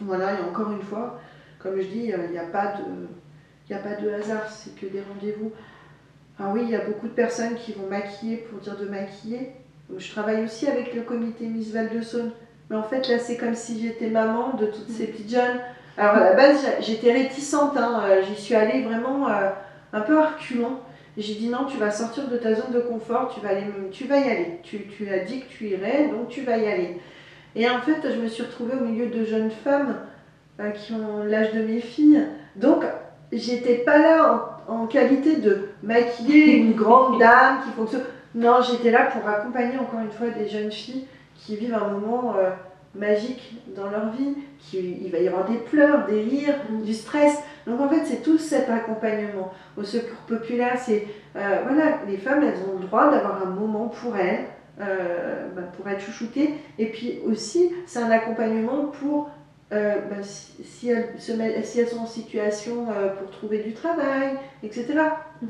Voilà, 0.00 0.34
et 0.34 0.42
encore 0.42 0.72
une 0.72 0.82
fois, 0.82 1.20
comme 1.58 1.76
je 1.76 1.86
dis, 1.86 2.12
il 2.12 2.30
n'y 2.30 2.38
a 2.38 2.44
pas 2.44 2.74
de. 2.78 3.08
A 3.74 3.78
pas 3.78 4.00
de 4.00 4.08
hasard, 4.08 4.48
c'est 4.48 4.76
que 4.76 4.86
des 4.86 5.02
rendez-vous. 5.02 5.50
Ah 6.38 6.50
oui, 6.54 6.60
il 6.62 6.70
y 6.70 6.76
a 6.76 6.84
beaucoup 6.84 7.08
de 7.08 7.12
personnes 7.12 7.56
qui 7.56 7.72
vont 7.72 7.88
maquiller 7.88 8.36
pour 8.36 8.60
dire 8.60 8.76
de 8.76 8.84
maquiller. 8.88 9.50
Je 9.98 10.10
travaille 10.12 10.44
aussi 10.44 10.68
avec 10.68 10.94
le 10.94 11.02
comité 11.02 11.46
Miss 11.46 11.72
Val 11.72 11.88
de 11.88 12.00
Saône. 12.00 12.30
Mais 12.70 12.76
en 12.76 12.84
fait, 12.84 13.08
là, 13.08 13.18
c'est 13.18 13.36
comme 13.36 13.56
si 13.56 13.80
j'étais 13.82 14.08
maman 14.08 14.54
de 14.54 14.66
toutes 14.66 14.88
ces 14.88 15.08
petites 15.08 15.30
jeunes. 15.30 15.58
Alors, 15.98 16.14
à 16.14 16.20
la 16.20 16.34
base, 16.34 16.64
j'étais 16.80 17.12
réticente. 17.12 17.76
hein, 17.76 18.04
J'y 18.22 18.40
suis 18.40 18.54
allée 18.54 18.82
vraiment 18.82 19.28
euh, 19.28 19.50
un 19.92 20.00
peu 20.00 20.16
à 20.20 20.28
reculons. 20.28 20.78
J'ai 21.16 21.34
dit 21.34 21.48
non, 21.48 21.64
tu 21.64 21.78
vas 21.78 21.90
sortir 21.90 22.28
de 22.28 22.36
ta 22.36 22.54
zone 22.54 22.72
de 22.72 22.80
confort, 22.80 23.32
tu 23.34 23.40
vas, 23.40 23.50
aller, 23.50 23.64
tu 23.90 24.04
vas 24.04 24.18
y 24.18 24.30
aller. 24.30 24.60
Tu, 24.62 24.86
tu 24.86 25.08
as 25.08 25.20
dit 25.20 25.40
que 25.40 25.48
tu 25.48 25.68
irais, 25.68 26.08
donc 26.08 26.28
tu 26.28 26.42
vas 26.42 26.58
y 26.58 26.66
aller. 26.66 26.98
Et 27.54 27.68
en 27.68 27.80
fait, 27.80 28.00
je 28.04 28.20
me 28.20 28.28
suis 28.28 28.42
retrouvée 28.42 28.74
au 28.74 28.84
milieu 28.84 29.06
de 29.06 29.24
jeunes 29.24 29.50
femmes 29.50 29.96
euh, 30.60 30.70
qui 30.70 30.92
ont 30.92 31.24
l'âge 31.24 31.52
de 31.52 31.62
mes 31.62 31.80
filles. 31.80 32.22
Donc, 32.56 32.84
j'étais 33.32 33.76
pas 33.76 33.98
là 33.98 34.50
en, 34.68 34.82
en 34.82 34.86
qualité 34.86 35.36
de 35.36 35.70
maquiller 35.82 36.56
une 36.56 36.72
grande 36.76 37.18
dame 37.18 37.62
qui 37.64 37.70
fonctionne. 37.70 38.04
Non, 38.34 38.60
j'étais 38.60 38.90
là 38.90 39.06
pour 39.06 39.26
accompagner 39.26 39.78
encore 39.78 40.00
une 40.00 40.10
fois 40.10 40.28
des 40.28 40.46
jeunes 40.46 40.70
filles 40.70 41.06
qui 41.34 41.56
vivent 41.56 41.74
un 41.74 41.88
moment 41.88 42.34
euh, 42.36 42.50
magique 42.98 43.54
dans 43.74 43.88
leur 43.90 44.10
vie. 44.10 44.34
Il 44.72 45.10
va 45.12 45.18
y 45.18 45.28
avoir 45.28 45.44
des 45.48 45.58
pleurs, 45.58 46.06
des 46.06 46.22
rires, 46.22 46.54
du 46.84 46.92
stress. 46.94 47.38
Donc 47.66 47.80
en 47.80 47.88
fait, 47.88 48.04
c'est 48.04 48.22
tout 48.22 48.38
cet 48.38 48.68
accompagnement. 48.70 49.52
Au 49.76 49.84
secours 49.84 50.18
populaire, 50.26 50.78
c'est 50.78 51.06
euh, 51.36 51.60
voilà, 51.66 51.98
les 52.08 52.16
femmes, 52.16 52.42
elles 52.42 52.58
ont 52.68 52.78
le 52.78 52.86
droit 52.86 53.10
d'avoir 53.10 53.42
un 53.46 53.50
moment 53.50 53.88
pour 53.88 54.16
elles, 54.16 54.44
euh, 54.80 55.48
bah, 55.54 55.62
pour 55.76 55.88
être 55.88 56.00
chouchoutées. 56.00 56.54
Et 56.78 56.86
puis 56.86 57.20
aussi, 57.26 57.70
c'est 57.86 58.00
un 58.00 58.10
accompagnement 58.10 58.86
pour 59.00 59.30
euh, 59.72 59.96
bah, 60.08 60.22
si, 60.22 60.62
si 60.64 60.90
elles 60.90 61.08
se 61.18 61.32
mettent- 61.32 61.64
si 61.64 61.80
elles 61.80 61.88
sont 61.88 62.00
en 62.00 62.06
situation 62.06 62.86
pour 63.18 63.30
trouver 63.30 63.58
du 63.58 63.72
travail, 63.72 64.36
etc. 64.62 64.86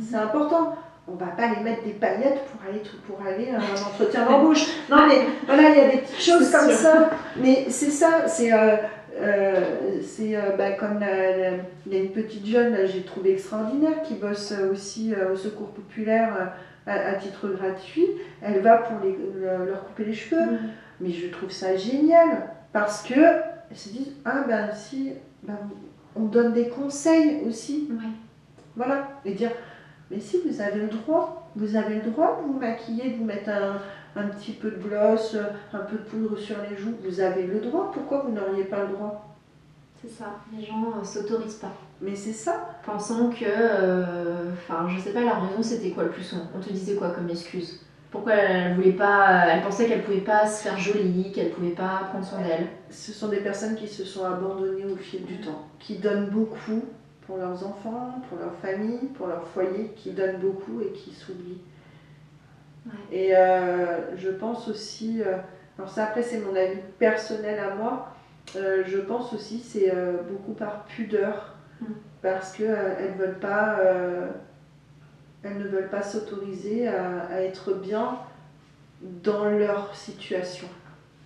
C'est 0.00 0.16
important. 0.16 0.74
On 1.08 1.14
va 1.14 1.26
pas 1.26 1.54
les 1.54 1.62
mettre 1.62 1.84
des 1.84 1.92
paillettes 1.92 2.40
pour 2.46 2.60
aller, 2.68 2.82
pour 3.06 3.20
aller 3.24 3.50
à 3.50 3.58
un 3.58 3.86
entretien 3.88 4.24
d'embauche. 4.26 4.66
Non, 4.90 5.06
mais 5.06 5.20
voilà, 5.46 5.70
il 5.70 5.76
y 5.76 5.80
a 5.80 5.88
des 5.90 5.98
petites 5.98 6.20
choses 6.20 6.50
comme 6.50 6.68
sûr. 6.68 6.76
ça. 6.78 7.10
Mais 7.36 7.66
c'est 7.68 7.90
ça, 7.90 8.26
c'est 8.26 8.52
euh, 8.52 8.76
euh, 9.20 9.60
c'est 10.02 10.34
euh, 10.36 10.56
bah, 10.58 10.72
comme 10.72 11.00
il 11.86 11.92
y 11.92 11.96
a 11.96 12.00
une 12.02 12.10
petite 12.10 12.44
jeune, 12.46 12.72
là, 12.74 12.86
j'ai 12.86 13.02
trouvé 13.02 13.32
extraordinaire, 13.34 14.02
qui 14.02 14.14
bosse 14.14 14.52
aussi 14.72 15.14
euh, 15.14 15.32
au 15.32 15.36
secours 15.36 15.68
populaire 15.68 16.34
euh, 16.86 16.90
à, 16.90 17.10
à 17.10 17.14
titre 17.14 17.48
gratuit. 17.48 18.06
Elle 18.42 18.60
va 18.60 18.78
pour 18.78 18.98
les- 19.04 19.16
le- 19.40 19.64
leur 19.66 19.84
couper 19.86 20.04
les 20.06 20.14
cheveux. 20.14 20.58
Mais 21.00 21.10
je 21.10 21.28
trouve 21.28 21.50
ça 21.50 21.76
génial 21.76 22.48
parce 22.72 23.02
que 23.02 23.14
elles 23.14 23.76
se 23.76 23.90
disent 23.90 24.12
ah 24.24 24.44
ben 24.48 24.70
si 24.74 25.12
ben, 25.42 25.58
on 26.16 26.22
donne 26.22 26.52
des 26.52 26.68
conseils 26.68 27.42
aussi 27.46 27.88
Ouais. 27.90 28.08
voilà 28.76 29.08
et 29.24 29.32
dire 29.32 29.50
mais 30.10 30.20
si 30.20 30.40
vous 30.46 30.60
avez 30.60 30.80
le 30.80 30.88
droit 30.88 31.48
vous 31.56 31.76
avez 31.76 31.96
le 31.96 32.10
droit 32.10 32.40
de 32.40 32.46
vous 32.52 32.58
maquiller 32.58 33.10
de 33.10 33.16
vous 33.16 33.24
mettre 33.24 33.48
un, 33.50 33.78
un 34.20 34.28
petit 34.28 34.52
peu 34.52 34.70
de 34.70 34.76
gloss 34.82 35.34
euh, 35.34 35.44
un 35.72 35.80
peu 35.80 35.96
de 35.96 36.02
poudre 36.02 36.36
sur 36.38 36.56
les 36.68 36.76
joues 36.76 36.94
vous 37.04 37.20
avez 37.20 37.46
le 37.46 37.60
droit 37.60 37.90
pourquoi 37.92 38.20
vous 38.26 38.32
n'auriez 38.32 38.64
pas 38.64 38.82
le 38.84 38.92
droit? 38.94 39.22
C'est 40.02 40.10
ça. 40.10 40.26
Les 40.56 40.64
gens 40.64 40.84
euh, 41.00 41.04
s'autorisent 41.04 41.54
pas. 41.54 41.72
mais 42.02 42.14
c'est 42.14 42.32
ça 42.32 42.68
Pensant 42.84 43.30
que. 43.30 43.44
euh, 43.46 44.50
Enfin, 44.52 44.86
je 44.88 45.00
sais 45.00 45.12
pas, 45.12 45.22
la 45.22 45.34
raison 45.34 45.62
c'était 45.62 45.90
quoi 45.90 46.04
le 46.04 46.10
plus 46.10 46.22
souvent 46.22 46.42
On 46.54 46.60
te 46.60 46.70
disait 46.70 46.94
quoi 46.96 47.10
comme 47.10 47.28
excuse? 47.30 47.80
Pourquoi 48.10 48.34
elle 48.34 48.74
voulait 48.76 48.92
pas. 48.92 49.46
Elle 49.48 49.62
pensait 49.62 49.86
qu'elle 49.86 50.02
pouvait 50.04 50.18
pas 50.20 50.46
se 50.46 50.62
faire 50.62 50.78
jolie, 50.78 51.32
qu'elle 51.32 51.50
pouvait 51.50 51.70
pas 51.70 52.08
prendre 52.10 52.24
soin 52.24 52.40
d'elle? 52.42 52.68
ce 52.90 53.12
sont 53.12 53.28
des 53.28 53.38
personnes 53.40 53.74
qui 53.74 53.88
se 53.88 54.04
sont 54.04 54.24
abandonnées 54.24 54.84
au 54.84 54.96
fil 54.96 55.24
du 55.24 55.40
temps 55.40 55.66
qui 55.80 55.96
donnent 55.98 56.28
beaucoup 56.30 56.82
pour 57.26 57.38
leurs 57.38 57.66
enfants 57.66 58.20
pour 58.28 58.38
leur 58.38 58.54
famille 58.56 59.08
pour 59.16 59.26
leur 59.26 59.46
foyer 59.48 59.92
qui 59.96 60.12
donnent 60.12 60.38
beaucoup 60.38 60.80
et 60.80 60.92
qui 60.92 61.12
s'oublient 61.12 61.60
Ouais. 62.86 63.16
Et 63.18 63.36
euh, 63.36 64.16
je 64.16 64.30
pense 64.30 64.68
aussi, 64.68 65.20
euh, 65.20 65.38
alors 65.76 65.90
ça 65.90 66.04
après 66.04 66.22
c'est 66.22 66.38
mon 66.38 66.54
avis 66.54 66.78
personnel 67.00 67.58
à 67.58 67.74
moi, 67.74 68.14
euh, 68.54 68.84
je 68.86 68.98
pense 68.98 69.32
aussi 69.32 69.58
c'est 69.58 69.92
beaucoup 70.30 70.52
par 70.52 70.84
pudeur, 70.84 71.56
Mm. 71.80 71.84
parce 72.22 72.52
qu'elles 72.52 72.96
elles 73.00 73.14
veulent 73.18 73.40
pas, 73.40 73.80
elles 75.42 75.58
ne 75.58 75.66
veulent 75.68 75.90
pas 75.90 76.02
s'autoriser 76.02 76.86
à, 76.88 77.22
à 77.24 77.40
être 77.40 77.74
bien 77.74 78.18
dans 79.02 79.50
leur 79.50 79.94
situation. 79.94 80.68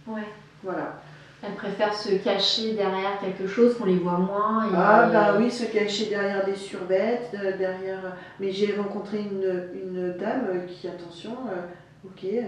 Ouais. 0.07 0.25
Voilà. 0.63 0.95
Elles 1.43 1.55
préfèrent 1.55 1.95
se 1.95 2.15
cacher 2.17 2.73
derrière 2.75 3.19
quelque 3.21 3.47
chose, 3.47 3.77
qu'on 3.79 3.87
les 3.87 3.97
voit 3.97 4.19
moins. 4.19 4.67
et- 4.67 4.73
Ah 4.77 5.09
bah 5.13 5.35
oui, 5.39 5.51
se 5.51 5.65
cacher 5.65 6.07
derrière 6.07 6.45
des 6.45 6.55
survêtes, 6.55 7.31
euh, 7.35 7.57
derrière. 7.57 8.15
Mais 8.39 8.51
j'ai 8.53 8.75
rencontré 8.77 9.21
une, 9.21 9.69
une 9.75 10.13
dame 10.19 10.47
euh, 10.55 10.67
qui, 10.67 10.87
attention, 10.87 11.31
euh, 11.51 12.07
ok, 12.07 12.25
euh, 12.25 12.43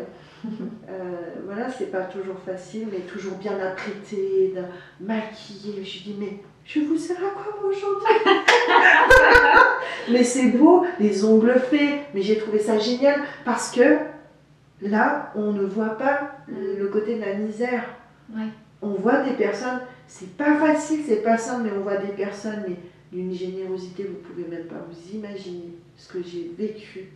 euh, 0.91 1.17
voilà, 1.47 1.71
c'est 1.71 1.91
pas 1.91 2.03
toujours 2.03 2.39
facile, 2.45 2.89
mais 2.93 2.99
toujours 3.01 3.37
bien 3.39 3.59
apprêtée, 3.59 4.55
maquillée. 5.01 5.83
Je 5.85 5.93
lui 6.05 6.13
dis 6.13 6.17
mais 6.21 6.39
je 6.65 6.81
vous 6.81 6.97
sers 6.99 7.17
à 7.17 7.31
quoi 7.31 7.67
aujourd'hui? 7.69 8.15
Mais 10.11 10.25
c'est 10.25 10.51
beau, 10.51 10.85
les 11.01 11.25
ongles 11.25 11.59
faits. 11.71 12.01
Mais 12.15 12.23
j'ai 12.23 12.39
trouvé 12.39 12.59
ça 12.59 12.79
génial 12.79 13.21
parce 13.45 13.71
que 13.71 13.99
là, 14.81 15.33
on 15.35 15.53
ne 15.53 15.65
voit 15.65 15.97
pas 15.97 16.33
le 16.49 16.87
côté 16.89 17.17
de 17.17 17.21
la 17.21 17.35
misère. 17.35 17.85
Ouais. 18.35 18.47
On 18.83 18.95
voit 18.95 19.23
des 19.23 19.35
personnes, 19.35 19.81
c'est 20.07 20.37
pas 20.37 20.57
facile, 20.57 21.01
c'est 21.07 21.23
pas 21.23 21.39
simple, 21.39 21.65
mais 21.65 21.79
on 21.79 21.83
voit 21.83 21.97
des 21.97 22.13
personnes 22.13 22.65
mais 22.69 22.77
d'une 23.13 23.33
générosité, 23.33 24.05
vous 24.05 24.29
pouvez 24.29 24.49
même 24.49 24.67
pas 24.67 24.85
vous 24.89 25.17
imaginer 25.17 25.75
ce 25.97 26.13
que 26.13 26.23
j'ai 26.23 26.51
vécu, 26.59 27.11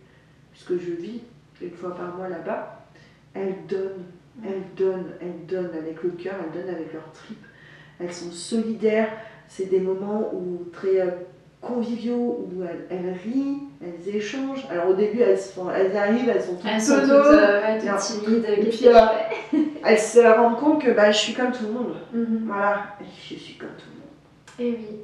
ce 0.53 0.65
que 0.65 0.77
je 0.77 0.91
vis 0.91 1.21
une 1.61 1.71
fois 1.71 1.95
par 1.95 2.15
mois 2.15 2.29
là-bas. 2.29 2.85
Elles 3.33 3.65
donnent, 3.67 4.05
elles 4.45 4.63
donnent, 4.75 5.13
elles 5.19 5.45
donnent 5.47 5.75
avec 5.77 6.03
le 6.03 6.11
cœur, 6.11 6.35
elles 6.43 6.61
donnent 6.61 6.73
avec 6.73 6.93
leur 6.93 7.11
tripes. 7.11 7.45
Elles 7.99 8.13
sont 8.13 8.31
solidaires. 8.31 9.09
C'est 9.47 9.65
des 9.65 9.79
moments 9.79 10.33
où 10.33 10.65
très 10.71 11.01
euh, 11.01 11.11
conviviaux 11.61 12.47
où 12.51 12.63
elles, 12.63 12.85
elles 12.89 13.15
rient, 13.23 13.57
elles 13.81 14.15
échangent. 14.15 14.67
Alors 14.71 14.89
au 14.89 14.93
début, 14.93 15.21
elles, 15.21 15.39
se 15.39 15.53
font- 15.53 15.69
elles 15.69 15.95
arrivent, 15.97 16.29
elles 16.29 16.41
sont 16.41 16.55
toutes 16.55 16.69
Elles 16.71 16.81
sont 16.81 17.01
toutes, 17.01 17.09
euh, 17.11 17.61
ouais, 17.61 17.77
toutes 17.79 17.87
Alors, 17.89 17.99
timides. 18.01 18.45
et 18.57 18.65
puis, 18.65 18.87
euh, 18.87 19.59
Elles 19.83 19.99
se 19.99 20.19
rendent 20.19 20.57
compte 20.57 20.81
que 20.83 20.91
bah, 20.91 21.11
je 21.11 21.17
suis 21.17 21.33
comme 21.33 21.51
tout 21.51 21.65
le 21.65 21.71
monde. 21.73 21.95
Mhm. 22.13 22.43
Voilà, 22.45 22.83
je 23.01 23.35
suis 23.35 23.55
comme 23.55 23.69
tout 23.77 23.85
le 23.89 24.63
monde. 24.65 24.73
Et 24.75 24.77
oui. 24.79 24.97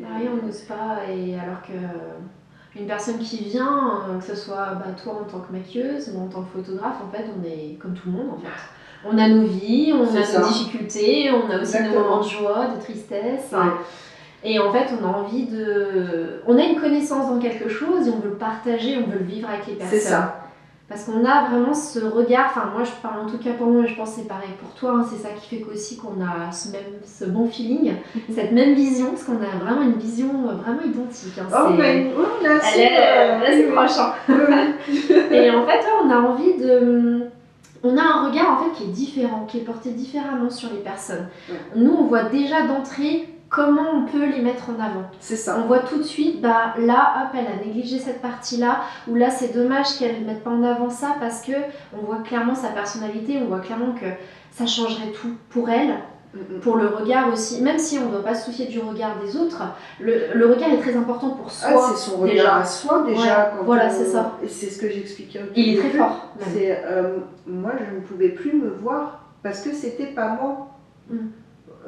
Bah 0.00 0.08
oui, 0.18 0.26
on 0.32 0.46
n'ose 0.46 0.60
pas, 0.62 1.00
et 1.10 1.34
alors 1.38 1.60
que 1.62 1.72
euh, 1.72 2.78
une 2.80 2.86
personne 2.86 3.18
qui 3.18 3.44
vient, 3.44 4.00
euh, 4.08 4.18
que 4.18 4.24
ce 4.24 4.34
soit 4.34 4.74
bah, 4.76 4.86
toi 5.02 5.20
en 5.20 5.24
tant 5.24 5.40
que 5.40 5.52
maquilleuse, 5.52 6.12
moi 6.14 6.24
en 6.24 6.28
tant 6.28 6.42
que 6.42 6.58
photographe, 6.58 6.96
en 7.06 7.10
fait, 7.14 7.24
on 7.38 7.44
est 7.46 7.74
comme 7.78 7.92
tout 7.94 8.06
le 8.06 8.12
monde 8.12 8.30
en 8.32 8.38
fait. 8.38 8.48
On 9.04 9.18
a 9.18 9.28
nos 9.28 9.42
vies, 9.46 9.92
on 9.94 10.04
a 10.16 10.22
ça. 10.22 10.40
nos 10.40 10.46
difficultés, 10.48 11.30
on 11.30 11.50
a 11.50 11.56
aussi 11.60 11.76
Exactement. 11.76 11.94
nos 11.94 12.00
moments 12.08 12.22
de 12.22 12.28
joie, 12.28 12.66
de 12.74 12.80
tristesse. 12.80 13.50
Ouais. 13.52 13.58
Et 14.44 14.58
en 14.58 14.72
fait, 14.72 14.86
on 15.00 15.04
a 15.06 15.08
envie 15.08 15.44
de. 15.46 16.40
On 16.46 16.58
a 16.58 16.62
une 16.62 16.80
connaissance 16.80 17.28
dans 17.30 17.38
quelque 17.38 17.68
chose 17.68 18.08
et 18.08 18.10
on 18.10 18.18
veut 18.18 18.30
le 18.30 18.36
partager, 18.36 18.96
on 18.98 19.10
veut 19.10 19.18
le 19.18 19.24
vivre 19.24 19.48
avec 19.48 19.66
les 19.66 19.74
personnes. 19.74 19.98
C'est 19.98 20.04
ça. 20.08 20.38
Parce 20.88 21.04
qu'on 21.04 21.24
a 21.24 21.48
vraiment 21.48 21.72
ce 21.72 22.00
regard, 22.00 22.46
enfin 22.50 22.68
moi 22.74 22.84
je 22.84 22.90
parle 23.00 23.20
en 23.24 23.26
tout 23.26 23.38
cas 23.38 23.52
pour 23.56 23.68
moi, 23.68 23.84
et 23.84 23.88
je 23.88 23.96
pense 23.96 24.10
que 24.10 24.16
c'est 24.20 24.28
pareil 24.28 24.50
pour 24.60 24.74
toi, 24.74 24.96
hein, 24.98 25.06
c'est 25.08 25.16
ça 25.22 25.30
qui 25.30 25.48
fait 25.48 25.62
qu'aussi 25.62 25.96
qu'on 25.96 26.20
a 26.20 26.52
ce, 26.52 26.70
même, 26.70 26.82
ce 27.06 27.24
bon 27.24 27.46
feeling, 27.46 27.94
cette 28.30 28.52
même 28.52 28.74
vision, 28.74 29.06
parce 29.10 29.24
qu'on 29.24 29.36
a 29.36 29.64
vraiment 29.64 29.80
une 29.82 29.94
vision 29.98 30.28
euh, 30.48 30.52
vraiment 30.52 30.82
identique. 30.84 31.32
hein, 31.38 31.46
Oh, 31.50 31.70
mais 31.78 32.12
oui, 32.14 32.24
là, 32.46 32.58
c'est. 32.60 33.62
proche, 33.72 33.98
hein. 33.98 34.12
Et 35.30 35.50
en 35.50 35.64
fait, 35.66 35.78
ouais, 35.78 35.98
on 36.04 36.10
a 36.10 36.16
envie 36.16 36.58
de. 36.58 37.22
On 37.84 37.96
a 37.96 38.02
un 38.02 38.28
regard 38.28 38.50
en 38.60 38.64
fait 38.64 38.72
qui 38.76 38.82
est 38.84 38.92
différent, 38.92 39.46
qui 39.48 39.58
est 39.58 39.62
porté 39.64 39.90
différemment 39.90 40.50
sur 40.50 40.68
les 40.70 40.80
personnes. 40.80 41.26
Ouais. 41.48 41.56
Nous, 41.74 41.92
on 41.92 42.04
voit 42.04 42.24
déjà 42.24 42.66
d'entrée 42.66 43.28
comment 43.52 43.90
on 43.94 44.06
peut 44.06 44.24
les 44.26 44.40
mettre 44.40 44.70
en 44.70 44.82
avant. 44.82 45.04
C'est 45.20 45.36
ça. 45.36 45.58
On 45.62 45.66
voit 45.66 45.80
tout 45.80 45.98
de 45.98 46.02
suite, 46.02 46.40
bah 46.40 46.74
là, 46.78 47.24
hop, 47.24 47.36
elle 47.38 47.46
a 47.46 47.64
négligé 47.64 47.98
cette 47.98 48.22
partie-là, 48.22 48.80
ou 49.06 49.14
là, 49.14 49.30
c'est 49.30 49.52
dommage 49.54 49.98
qu'elle 49.98 50.22
ne 50.22 50.26
mette 50.26 50.42
pas 50.42 50.50
en 50.50 50.62
avant 50.64 50.88
ça 50.90 51.14
parce 51.20 51.42
que 51.42 51.52
on 51.96 52.04
voit 52.04 52.22
clairement 52.24 52.54
sa 52.54 52.68
personnalité, 52.68 53.38
on 53.42 53.46
voit 53.48 53.60
clairement 53.60 53.92
que 53.92 54.06
ça 54.50 54.66
changerait 54.66 55.12
tout 55.12 55.36
pour 55.50 55.68
elle, 55.70 55.94
Mm, 56.34 56.60
pour 56.60 56.76
le 56.76 56.86
regard 56.86 57.30
aussi. 57.30 57.60
Même 57.60 57.78
si 57.78 57.98
on 57.98 58.06
ne 58.06 58.10
doit 58.12 58.22
pas 58.24 58.34
se 58.34 58.46
soucier 58.46 58.64
du 58.64 58.78
regard 58.80 59.18
des 59.22 59.36
autres, 59.36 59.62
le, 60.00 60.14
le 60.34 60.46
regard 60.46 60.70
est 60.70 60.78
très 60.78 60.96
important 60.96 61.28
pour 61.32 61.50
soi. 61.50 61.68
Ah, 61.74 61.92
c'est 61.94 62.10
son 62.10 62.16
regard 62.16 62.34
déjà. 62.34 62.56
à 62.56 62.64
soi 62.64 63.02
déjà. 63.06 63.20
Ouais, 63.20 63.50
quand 63.58 63.64
voilà, 63.64 63.88
on- 63.88 63.90
c'est 63.90 64.06
ça. 64.06 64.32
Et 64.42 64.48
c'est 64.48 64.70
ce 64.70 64.80
que 64.80 64.88
j'expliquais 64.88 65.42
Il 65.54 65.74
est 65.74 65.78
très 65.78 65.90
fort. 65.90 66.28
C'est 66.54 66.82
euh, 66.86 67.18
moi, 67.46 67.72
je 67.78 67.94
ne 67.96 68.00
pouvais 68.00 68.30
plus 68.30 68.54
me 68.54 68.70
voir 68.70 69.26
parce 69.42 69.60
que 69.60 69.74
c'était 69.74 70.06
pas 70.06 70.28
moi. 70.40 70.68
Mm. 71.10 71.16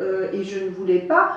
Euh, 0.00 0.28
et 0.34 0.42
je 0.44 0.62
ne 0.64 0.68
voulais 0.68 0.98
pas 0.98 1.36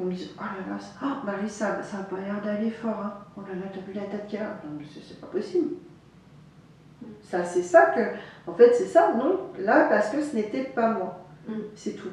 qu'on 0.00 0.06
me 0.06 0.12
dise 0.12 0.30
Oh 0.38 0.42
là 0.42 0.74
là, 0.74 0.80
oh, 1.02 1.26
Marie, 1.26 1.48
ça 1.48 1.82
ça 1.82 1.98
a 1.98 2.02
pas 2.04 2.16
l'air 2.16 2.40
d'aller 2.42 2.70
fort. 2.70 2.98
Hein. 3.04 3.12
Oh 3.36 3.40
là 3.42 3.54
là, 3.54 3.66
t'as 3.72 3.80
vu 3.80 3.92
la 3.92 4.02
tête 4.06 4.26
qu'il 4.26 4.38
a 4.38 4.42
Non, 4.64 4.78
mais 4.78 4.84
c'est- 4.92 5.20
pas 5.20 5.26
possible. 5.26 5.74
Ça, 7.22 7.44
c'est 7.44 7.62
ça 7.62 7.86
que. 7.86 8.00
En 8.50 8.54
fait, 8.54 8.72
c'est 8.74 8.86
ça, 8.86 9.12
non 9.14 9.40
Là, 9.58 9.86
parce 9.88 10.10
que 10.10 10.22
ce 10.22 10.34
n'était 10.34 10.64
pas 10.64 10.90
moi. 10.90 11.24
Mm. 11.48 11.52
C'est 11.74 11.92
tout. 11.92 12.08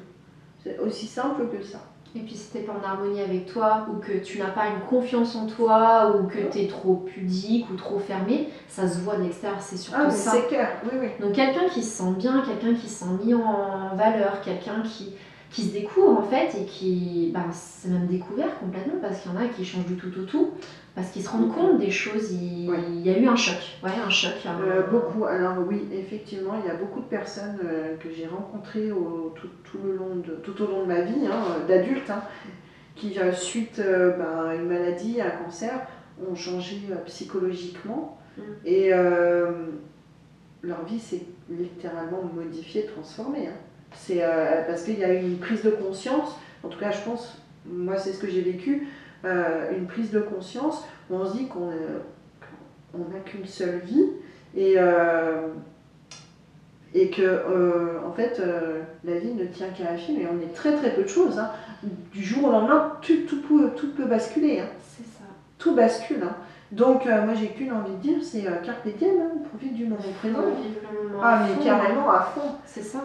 C'est 0.63 0.78
aussi 0.80 1.08
simple 1.08 1.47
que 1.50 1.63
ça. 1.63 1.80
Et 2.15 2.21
puis 2.21 2.36
si 2.36 2.52
t'es 2.52 2.60
pas 2.62 2.73
en 2.73 2.84
harmonie 2.88 3.21
avec 3.21 3.45
toi, 3.45 3.86
ou 3.91 3.97
que 4.00 4.13
tu 4.23 4.39
n'as 4.39 4.50
pas 4.50 4.67
une 4.67 4.80
confiance 4.89 5.36
en 5.36 5.45
toi, 5.45 6.15
ou 6.15 6.28
que 6.28 6.39
tu 6.52 6.60
es 6.62 6.67
trop 6.67 6.95
pudique 6.95 7.69
ou 7.69 7.76
trop 7.76 8.00
fermé, 8.00 8.50
ça 8.67 8.88
se 8.88 9.00
voit 9.02 9.17
de 9.17 9.23
l'extérieur, 9.23 9.62
c'est 9.62 9.78
surtout 9.78 10.00
Ah, 10.02 10.06
mais 10.08 10.12
ça. 10.13 10.32
c'est 10.32 10.47
clair, 10.47 10.69
oui, 10.86 10.97
oui. 11.00 11.08
Donc 11.19 11.34
quelqu'un 11.34 11.67
qui 11.69 11.84
se 11.84 11.97
sent 12.04 12.12
bien, 12.17 12.41
quelqu'un 12.43 12.73
qui 12.73 12.88
se 12.89 13.04
sent 13.06 13.12
mis 13.23 13.34
en 13.36 13.95
valeur, 13.95 14.41
quelqu'un 14.41 14.82
qui, 14.84 15.13
qui 15.58 15.63
se 15.63 15.74
découvre 15.74 16.20
en 16.20 16.22
fait 16.22 16.54
et 16.56 16.65
qui 16.65 17.32
ben, 17.34 17.52
s'est 17.52 17.88
même 17.89 18.06
découvert 18.06 18.60
complètement 18.60 19.00
parce 19.02 19.22
qu'il 19.22 19.32
y 19.32 19.36
en 19.36 19.39
a 19.39 19.48
qui 19.48 19.65
changent 19.65 19.88
du 19.88 19.96
tout 19.96 20.12
au 20.20 20.24
tout, 20.24 20.52
parce 20.93 21.10
qu'ils 21.10 21.24
se 21.24 21.30
rendent 21.30 21.52
compte 21.52 21.80
des 21.80 21.89
choses, 21.89 22.32
il, 22.32 22.70
Ouais. 22.70 22.78
il 22.89 23.02
y 23.02 23.10
a 23.10 23.17
eu 23.17 23.26
un 23.28 23.36
choc, 23.36 23.56
ouais 23.84 23.89
un 24.06 24.10
choc. 24.12 24.34
un- 24.46 24.62
Euh, 24.62 24.84
beaucoup. 24.84 25.26
Alors 25.26 25.56
oui, 25.67 25.88
effectivement, 25.91 26.54
il 26.63 26.67
y 26.67 26.72
a 26.72 26.76
beaucoup 26.76 27.00
de 27.00 27.06
personnes 27.06 27.58
euh, 27.65 27.96
que 27.98 28.08
j'ai 28.15 28.28
rencontrées 28.28 28.91
au- 28.91 29.34
tout, 29.36 29.48
tout 29.63 29.80
le 29.84 29.96
long 29.96 30.17
de, 30.17 30.34
tout 30.43 30.62
au 30.62 30.67
long 30.67 30.82
de 30.84 30.86
ma 30.89 31.02
vie, 31.02 31.26
hein, 31.26 31.41
d'adulte, 31.67 32.08
hein, 32.12 32.22
qui 32.93 33.17
euh, 33.20 33.32
suite 33.34 33.80
euh, 33.80 34.12
ben, 34.12 34.50
à 34.50 34.54
une 34.54 34.67
maladie, 34.67 35.20
à 35.22 35.26
un 35.26 35.43
cancer, 35.43 35.74
ont 36.30 36.36
changé 36.36 36.78
euh, 36.91 36.96
psychologiquement 37.08 38.13
Mm. 38.38 38.41
et 38.65 38.93
euh, 38.93 39.52
leur 40.62 40.86
vie 40.86 41.00
s'est 41.00 41.24
littéralement 41.50 42.22
modifiée, 42.36 42.86
transformée. 42.86 43.48
hein. 43.48 43.58
C'est 43.93 44.23
euh, 44.23 44.63
parce 44.67 44.84
qu'il 44.84 45.00
y 45.00 45.04
a 45.04 45.13
une 45.13 45.38
prise 45.38 45.63
de 45.63 45.69
conscience. 45.71 46.36
En 46.63 46.67
tout 46.69 46.80
cas, 46.80 46.91
je 46.91 47.02
pense, 47.02 47.41
moi, 47.65 47.97
c'est 47.97 48.13
ce 48.13 48.19
que 48.19 48.28
j'ai 48.30 48.41
vécu, 48.41 48.88
euh, 49.26 49.71
une 49.78 49.88
prise 49.88 50.12
de 50.12 50.19
conscience 50.19 50.86
où 51.10 51.15
on 51.15 51.26
se 51.26 51.34
dit 51.38 51.47
qu'on 51.47 51.69
euh, 51.71 52.00
on 52.93 53.00
n'a 53.13 53.19
qu'une 53.26 53.45
seule 53.45 53.80
vie 53.80 54.06
et, 54.56 54.76
euh, 54.78 55.47
et 56.93 57.10
que 57.10 58.02
en 58.06 58.12
fait 58.13 58.41
la 59.04 59.17
vie 59.19 59.34
ne 59.34 59.45
tient 59.45 59.69
qu'à 59.69 59.91
la 59.91 59.97
file 59.97 60.19
et 60.21 60.28
on 60.28 60.39
est 60.41 60.54
très 60.54 60.73
très 60.76 60.91
peu 60.95 61.04
de 61.04 61.08
choses. 61.08 61.38
hein. 61.39 61.52
Du 62.12 62.23
jour 62.23 62.45
au 62.47 62.52
lendemain, 62.52 62.93
tout, 63.02 63.17
tout 63.28 63.41
peut, 63.43 63.69
tout 63.76 63.91
peut 63.93 64.06
basculer, 64.06 64.60
hein. 64.62 64.69
C'est 64.82 65.04
ça. 65.06 65.23
tout 65.58 65.76
bascule. 65.76 66.23
hein. 66.23 66.36
Donc 66.71 67.06
euh, 67.06 67.23
moi 67.26 67.34
j'ai 67.34 67.47
qu'une 67.50 67.71
envie 67.71 67.91
de 67.93 68.02
dire, 68.02 68.17
c'est 68.23 68.47
euh, 68.47 68.56
carpe 68.63 68.88
diem, 68.97 69.15
hein, 69.21 69.32
on 69.36 69.39
profite 69.47 69.73
du 69.76 69.86
moment 69.86 70.02
présent. 70.19 70.39
Ah 71.21 71.41
mais 71.47 71.63
carrément 71.63 72.10
à 72.12 72.21
fond. 72.21 72.52
C'est 72.65 72.82
ça. 72.84 73.00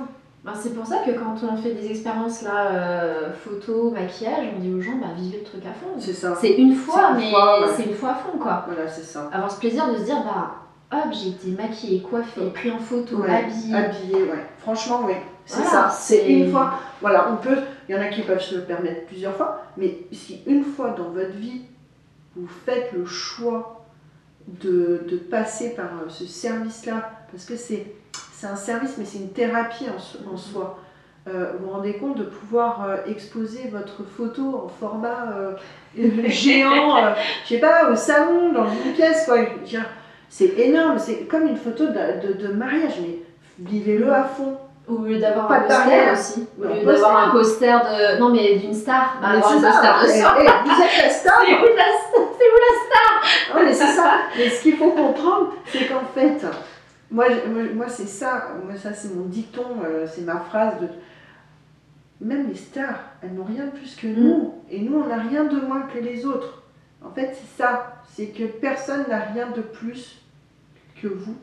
Ben, 0.44 0.52
c'est 0.60 0.74
pour 0.74 0.84
ça 0.84 0.98
que 1.06 1.12
quand 1.12 1.36
on 1.48 1.56
fait 1.56 1.72
des 1.72 1.88
expériences 1.90 2.42
là, 2.42 2.66
euh, 2.72 3.32
photo, 3.32 3.92
maquillage, 3.92 4.46
on 4.56 4.58
dit 4.58 4.72
aux 4.72 4.80
gens, 4.80 4.96
bah 5.00 5.08
vivez 5.16 5.38
le 5.38 5.44
truc 5.44 5.64
à 5.64 5.72
fond. 5.72 5.86
C'est 5.98 6.12
ça. 6.12 6.34
C'est 6.40 6.54
une 6.56 6.74
fois, 6.74 7.12
mais 7.12 7.32
ouais. 7.32 7.68
c'est 7.76 7.84
une 7.84 7.94
fois 7.94 8.10
à 8.10 8.14
fond 8.16 8.36
quoi. 8.38 8.64
Voilà, 8.66 8.88
c'est 8.88 9.04
ça. 9.04 9.28
Avoir 9.32 9.50
ce 9.52 9.60
plaisir 9.60 9.86
de 9.92 9.98
se 9.98 10.02
dire, 10.02 10.22
bah 10.24 10.54
hop, 10.90 11.12
j'ai 11.12 11.28
été 11.30 11.48
maquillée, 11.50 12.02
coiffée, 12.02 12.50
pris 12.52 12.72
en 12.72 12.78
photo, 12.78 13.18
Ouais, 13.18 13.30
habillée. 13.44 13.74
Habillé, 13.74 14.14
ouais. 14.24 14.46
Franchement, 14.58 15.02
oui. 15.04 15.14
C'est 15.46 15.62
Voilà, 15.62 15.70
ça. 15.70 15.90
C'est 15.90 16.28
une 16.28 16.50
fois. 16.50 16.74
Voilà, 17.00 17.30
on 17.32 17.36
peut. 17.36 17.58
Il 17.88 17.94
y 17.94 17.98
en 17.98 18.02
a 18.02 18.08
qui 18.08 18.22
peuvent 18.22 18.40
se 18.40 18.56
le 18.56 18.62
permettre 18.62 19.06
plusieurs 19.06 19.34
fois, 19.36 19.62
mais 19.76 19.98
si 20.10 20.40
une 20.46 20.64
fois 20.64 20.90
dans 20.90 21.10
votre 21.10 21.32
vie 21.36 21.62
vous 22.34 22.48
faites 22.64 22.92
le 22.92 23.04
choix 23.04 23.84
de, 24.48 25.04
de 25.08 25.16
passer 25.18 25.74
par 25.74 25.86
euh, 25.86 26.08
ce 26.08 26.26
service-là, 26.26 27.10
parce 27.30 27.44
que 27.44 27.56
c'est 27.56 27.94
c'est 28.42 28.48
un 28.48 28.56
service, 28.56 28.94
mais 28.98 29.04
c'est 29.04 29.18
une 29.18 29.30
thérapie 29.30 29.86
en, 29.96 30.00
so- 30.00 30.18
en 30.32 30.36
soi. 30.36 30.78
Euh, 31.28 31.52
vous 31.60 31.66
vous 31.66 31.72
rendez 31.72 31.92
compte 31.94 32.16
de 32.16 32.24
pouvoir 32.24 32.84
euh, 32.84 32.96
exposer 33.08 33.68
votre 33.72 34.02
photo 34.16 34.64
en 34.64 34.68
format 34.68 35.28
euh, 35.38 35.52
géant, 36.26 36.96
je 37.44 37.48
sais 37.54 37.60
pas, 37.60 37.88
au 37.88 37.94
salon, 37.94 38.52
dans 38.52 38.66
une 38.66 38.92
pièce, 38.94 39.26
quoi. 39.26 39.36
C'est 40.28 40.58
énorme, 40.58 40.98
c'est 40.98 41.28
comme 41.28 41.46
une 41.46 41.56
photo 41.56 41.86
de, 41.86 42.26
de- 42.26 42.48
de 42.48 42.52
mariage, 42.52 42.94
mais 43.00 43.18
vivez-le 43.60 44.12
à 44.12 44.24
fond. 44.24 44.56
Au 44.88 44.96
lieu 45.04 45.18
d'avoir 45.20 45.52
un 45.52 45.60
poster 45.60 45.78
barrière. 45.78 46.12
aussi. 46.12 46.48
Au 46.60 46.64
lieu 46.66 46.84
d'avoir 46.84 47.28
un 47.28 47.30
poster 47.30 47.78
de. 47.80 48.18
Non, 48.18 48.30
mais 48.30 48.56
d'une 48.56 48.74
star. 48.74 49.18
Bah, 49.22 49.28
Mais 49.30 49.36
avoir 49.36 49.52
c'est 49.52 49.58
un 49.58 49.70
poster 49.70 50.02
de 50.02 50.20
soi. 50.20 50.34
Eh, 50.40 50.42
eh, 50.42 50.68
vous 50.68 50.82
êtes 50.82 51.04
la 51.04 51.10
star. 51.10 51.38
C'est 51.46 51.54
où 51.54 51.76
la 51.76 51.84
star 51.84 52.24
C'est 52.36 52.48
où 52.50 52.58
la 52.58 53.60
Ouais, 53.60 53.64
mais 53.66 53.72
c'est 53.72 53.86
ça. 53.92 54.10
Mais 54.36 54.48
ce 54.50 54.60
qu'il 54.62 54.76
faut 54.76 54.90
comprendre, 54.90 55.52
c'est 55.66 55.86
qu'en 55.86 56.02
fait, 56.12 56.44
moi, 57.12 57.26
moi, 57.46 57.62
moi, 57.74 57.88
c'est 57.88 58.06
ça. 58.06 58.54
Moi, 58.64 58.76
ça, 58.76 58.92
c'est 58.92 59.14
mon 59.14 59.26
dicton, 59.26 59.82
euh, 59.84 60.06
c'est 60.12 60.22
ma 60.22 60.40
phrase 60.40 60.80
de. 60.80 60.88
Même 62.20 62.48
les 62.48 62.54
stars, 62.54 63.00
elles 63.20 63.34
n'ont 63.34 63.44
rien 63.44 63.66
de 63.66 63.70
plus 63.70 63.96
que 63.96 64.06
nous. 64.06 64.54
Et 64.70 64.80
nous, 64.80 64.96
on 64.96 65.06
n'a 65.06 65.18
rien 65.18 65.44
de 65.44 65.60
moins 65.60 65.82
que 65.82 65.98
les 65.98 66.24
autres. 66.24 66.62
En 67.04 67.10
fait, 67.10 67.34
c'est 67.34 67.62
ça. 67.62 68.02
C'est 68.08 68.28
que 68.28 68.44
personne 68.44 69.04
n'a 69.08 69.20
rien 69.20 69.50
de 69.50 69.60
plus 69.60 70.22
que 71.00 71.08
vous. 71.08 71.36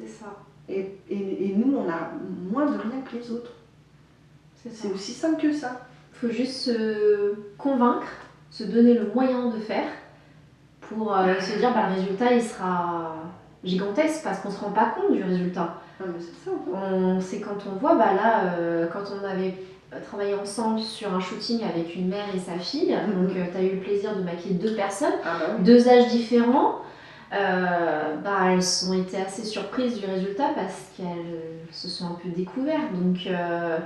C'est 0.00 0.08
ça. 0.08 0.36
Et, 0.68 0.98
et, 1.10 1.50
et 1.50 1.54
nous, 1.54 1.76
on 1.76 1.88
a 1.90 2.10
moins 2.50 2.66
de 2.66 2.78
rien 2.78 3.02
que 3.02 3.16
les 3.16 3.30
autres. 3.30 3.52
C'est 4.54 4.90
aussi 4.90 5.12
simple 5.12 5.40
que 5.40 5.52
ça. 5.52 5.86
Il 6.14 6.18
faut 6.18 6.34
juste 6.34 6.64
se 6.64 7.34
convaincre, 7.56 8.08
se 8.50 8.64
donner 8.64 8.94
le 8.94 9.12
moyen 9.12 9.50
de 9.50 9.58
faire 9.58 9.88
pour 10.80 11.16
euh, 11.16 11.38
se 11.40 11.58
dire 11.58 11.72
bah, 11.72 11.88
le 11.90 12.00
résultat 12.00 12.32
il 12.32 12.42
sera 12.42 13.14
gigantesque 13.64 14.22
parce 14.24 14.38
qu'on 14.40 14.50
se 14.50 14.60
rend 14.60 14.70
pas 14.70 14.92
compte 14.94 15.12
du 15.16 15.22
résultat. 15.22 15.74
Ah, 16.00 16.04
ça. 16.44 16.50
On- 16.72 17.20
C'est 17.20 17.40
quand 17.40 17.56
on 17.70 17.76
voit, 17.78 17.94
bah 17.96 18.12
là, 18.14 18.54
euh, 18.58 18.86
quand 18.92 19.04
on 19.20 19.26
avait 19.26 19.54
travaillé 20.06 20.34
ensemble 20.34 20.80
sur 20.80 21.12
un 21.14 21.20
shooting 21.20 21.60
avec 21.64 21.96
une 21.96 22.08
mère 22.08 22.26
et 22.34 22.38
sa 22.38 22.58
fille, 22.58 22.94
Mhm. 22.94 23.26
donc 23.26 23.34
tu 23.34 23.56
as 23.58 23.62
eu 23.62 23.74
le 23.76 23.80
plaisir 23.80 24.14
de 24.16 24.22
maquiller 24.22 24.54
deux 24.54 24.74
personnes, 24.74 25.14
Ah 25.24 25.36
bah 25.40 25.46
oui. 25.58 25.64
deux 25.64 25.88
âges 25.88 26.08
différents, 26.08 26.76
euh, 27.32 28.16
bah, 28.24 28.52
elles 28.52 28.90
ont 28.90 28.94
été 28.94 29.16
assez 29.20 29.44
surprises 29.44 29.98
du 29.98 30.06
résultat 30.06 30.50
parce 30.54 30.90
qu'elles 30.96 31.68
se 31.72 31.88
sont 31.88 32.06
un 32.06 32.18
peu 32.22 32.28
découvertes. 32.30 32.92
Donc, 32.94 33.18
euh, 33.26 33.78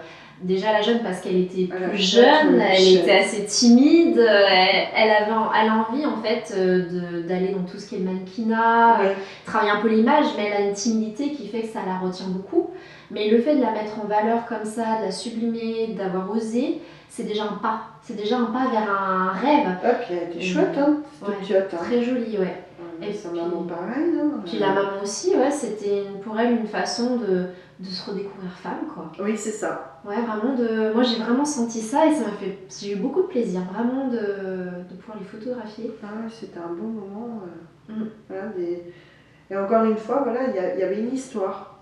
déjà 0.43 0.73
la 0.73 0.83
jeune 0.83 1.01
parce 1.03 1.21
qu'elle 1.21 1.37
était 1.37 1.65
plus 1.65 1.97
jeune, 1.97 2.55
une 2.55 2.61
elle 2.61 2.97
était 2.99 3.19
assez 3.19 3.45
timide, 3.45 4.19
euh, 4.19 4.47
elle, 4.51 4.89
elle 4.97 5.11
avait, 5.11 5.33
elle 5.63 5.69
a 5.71 5.87
envie 5.89 6.07
en 6.07 6.17
fait 6.23 6.55
euh, 6.57 7.23
d'aller 7.27 7.49
dans 7.49 7.63
tout 7.63 7.79
ce 7.79 7.87
qui 7.87 7.97
est 7.97 8.01
mannequinat, 8.01 8.99
Ouais. 9.01 9.17
travailler 9.45 9.71
un 9.71 9.81
peu 9.81 9.89
l'image, 9.89 10.27
mais 10.37 10.47
elle 10.47 10.63
a 10.65 10.67
une 10.69 10.75
timidité 10.75 11.31
qui 11.33 11.49
fait 11.49 11.63
que 11.63 11.69
ça 11.69 11.81
la 11.87 11.99
retient 11.99 12.29
beaucoup. 12.29 12.71
Mais 13.11 13.29
le 13.29 13.41
fait 13.43 13.57
de 13.57 13.61
la 13.61 13.73
mettre 13.73 13.99
en 14.03 14.07
valeur 14.07 14.47
comme 14.47 14.65
ça, 14.65 14.99
de 15.01 15.07
la 15.07 15.11
sublimer, 15.13 15.95
d'avoir 15.99 16.31
osé, 16.31 16.81
c'est 17.09 17.25
déjà 17.25 17.45
un 17.45 17.59
pas. 17.63 17.83
C'est 18.03 18.17
déjà 18.17 18.39
un 18.39 18.47
pas 18.47 18.71
vers 18.71 18.89
un 18.91 19.33
rêve. 19.33 19.69
Ah, 19.85 19.89
puis 19.91 20.15
elle 20.15 20.31
était 20.31 20.41
chouette, 20.41 20.79
hein. 20.79 20.97
Ouais. 21.21 21.35
chouette, 21.47 21.71
hein. 21.75 21.85
Très 21.85 22.03
joli, 22.03 22.39
ouais. 22.39 22.57
Ouais, 23.01 23.09
Et 23.11 23.13
sa 23.13 23.29
maman 23.29 23.65
pareil, 23.69 24.13
hein. 24.19 24.41
Puis 24.47 24.59
la 24.59 24.69
maman 24.69 25.03
aussi, 25.03 25.37
ouais, 25.37 25.51
c'était 25.51 26.05
pour 26.25 26.41
elle 26.41 26.53
une 26.53 26.67
façon 26.67 27.17
de, 27.17 27.49
de 27.81 27.87
se 27.87 28.11
redécouvrir 28.11 28.51
femme, 28.53 28.87
quoi. 28.95 29.11
Oui, 29.21 29.37
c'est 29.37 29.51
ça. 29.51 30.01
Ouais, 30.05 30.21
vraiment 30.23 30.55
de. 30.55 30.93
Moi 30.93 31.03
j'ai 31.03 31.21
vraiment 31.23 31.45
senti 31.45 31.81
ça 31.81 32.07
et 32.07 32.15
ça 32.15 32.23
m'a 32.25 32.33
fait. 32.33 32.59
J'ai 32.81 32.93
eu 32.93 32.97
beaucoup 32.97 33.23
de 33.23 33.27
plaisir, 33.29 33.63
vraiment 33.73 34.09
de, 34.09 34.17
de 34.19 34.95
pouvoir 35.01 35.19
les 35.19 35.25
photographier. 35.25 35.91
Ah 36.03 36.09
c'était 36.31 36.59
un 36.59 36.73
bon 36.73 36.89
moment. 36.89 37.43
euh, 37.45 37.93
Mm. 37.93 38.07
voilà, 38.29 38.47
des- 38.57 38.85
Et 39.51 39.57
encore 39.57 39.85
une 39.85 39.97
fois, 39.97 40.23
voilà, 40.23 40.49
il 40.49 40.55
y, 40.81 40.83
avait 40.83 41.01
une 41.01 41.13
histoire. 41.13 41.81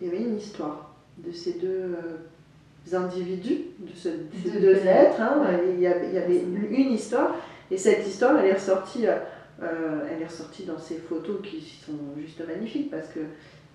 Il 0.00 0.08
y 0.08 0.10
avait 0.10 0.22
une 0.22 0.36
histoire 0.36 0.92
de 1.18 1.30
ces 1.30 1.52
deux 1.54 1.68
euh, 1.94 2.96
individus, 2.96 3.60
de, 3.78 3.92
ce- 3.94 4.08
de 4.08 4.50
ces 4.52 4.60
Deux 4.60 4.74
êtres. 4.86 5.20
hein. 5.20 5.40
Ouais. 5.44 5.72
Il 5.74 5.80
y 5.80 5.86
avait, 5.86 6.08
il 6.08 6.14
y 6.14 6.18
avait 6.18 6.42
une 6.42 6.92
histoire. 6.92 7.34
Et 7.70 7.78
cette 7.78 8.06
histoire, 8.06 8.36
elle 8.38 8.46
est 8.46 8.54
ressortie, 8.54 9.06
euh, 9.06 10.00
elle 10.10 10.20
est 10.22 10.26
ressortie 10.26 10.64
dans 10.64 10.78
ces 10.78 10.96
photos 10.96 11.36
qui 11.42 11.60
sont 11.62 11.92
juste 12.18 12.42
magnifiques 12.46 12.90
parce 12.90 13.08
que 13.08 13.20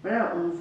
voilà, 0.03 0.33
on, 0.35 0.51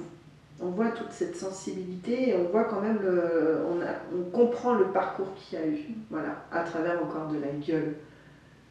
on 0.61 0.67
voit 0.69 0.89
toute 0.89 1.11
cette 1.11 1.35
sensibilité 1.35 2.29
et 2.29 2.35
on 2.35 2.49
voit 2.51 2.65
quand 2.65 2.81
même 2.81 2.99
le, 3.01 3.59
on, 3.69 3.81
a- 3.81 3.99
on 4.17 4.29
comprend 4.29 4.73
le 4.75 4.85
parcours 4.85 5.33
qu'il 5.35 5.59
y 5.59 5.61
a 5.61 5.65
eu, 5.67 5.77
voilà, 6.09 6.43
à 6.51 6.63
travers 6.63 7.01
encore 7.03 7.27
de 7.29 7.39
la 7.39 7.47
gueule, 7.65 7.95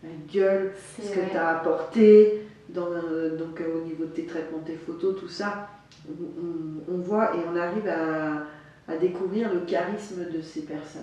la 0.03 0.11
gueule, 0.33 0.73
ce 1.03 1.09
que 1.11 1.31
tu 1.31 1.37
as 1.37 1.49
apporté 1.59 2.47
dans, 2.69 2.87
donc 2.87 3.61
euh, 3.61 3.81
au 3.81 3.85
niveau 3.85 4.05
de 4.05 4.11
tes 4.11 4.25
traitements, 4.27 4.59
tes 4.65 4.77
photos, 4.77 5.19
tout 5.19 5.29
ça, 5.29 5.69
on, 6.09 6.13
on- 6.13 6.95
on 6.95 6.99
voit 6.99 7.35
et 7.37 7.41
on 7.53 7.57
arrive 7.57 7.89
à, 7.89 8.45
à 8.93 8.97
découvrir 8.97 9.53
le 9.53 9.61
charisme 9.61 10.25
de 10.33 10.41
ces 10.41 10.63
personnes. 10.63 11.03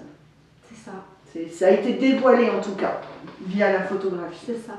C'est 0.69 0.75
ça, 0.89 0.91
Ça 1.51 1.67
a 1.67 1.71
été 1.71 1.93
dévoilé 1.93 2.49
en 2.49 2.61
tout 2.61 2.75
cas, 2.75 2.99
via 3.41 3.71
la 3.73 3.81
photographie. 3.83 4.45
c'est 4.47 4.57
ça. 4.67 4.73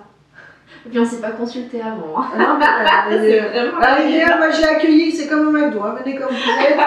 Et 0.86 0.90
puis 0.90 0.98
on 1.00 1.04
s'est 1.04 1.20
pas 1.20 1.30
consulté 1.32 1.80
avant. 1.80 2.20
hein. 2.20 2.26
Ah 2.34 2.38
non, 2.38 2.58
mais, 2.58 3.16
euh, 3.16 3.42
euh, 3.54 3.70
vraiment 3.70 3.96
rivière, 3.96 4.36
moi 4.38 4.50
j'ai 4.50 4.64
accueilli, 4.64 5.12
c'est 5.12 5.26
comme 5.28 5.48
au 5.48 5.50
McDo, 5.50 5.82
hein, 5.82 5.96
venez 6.02 6.16
comme 6.16 6.28
vous 6.28 6.34
êtes. 6.34 6.78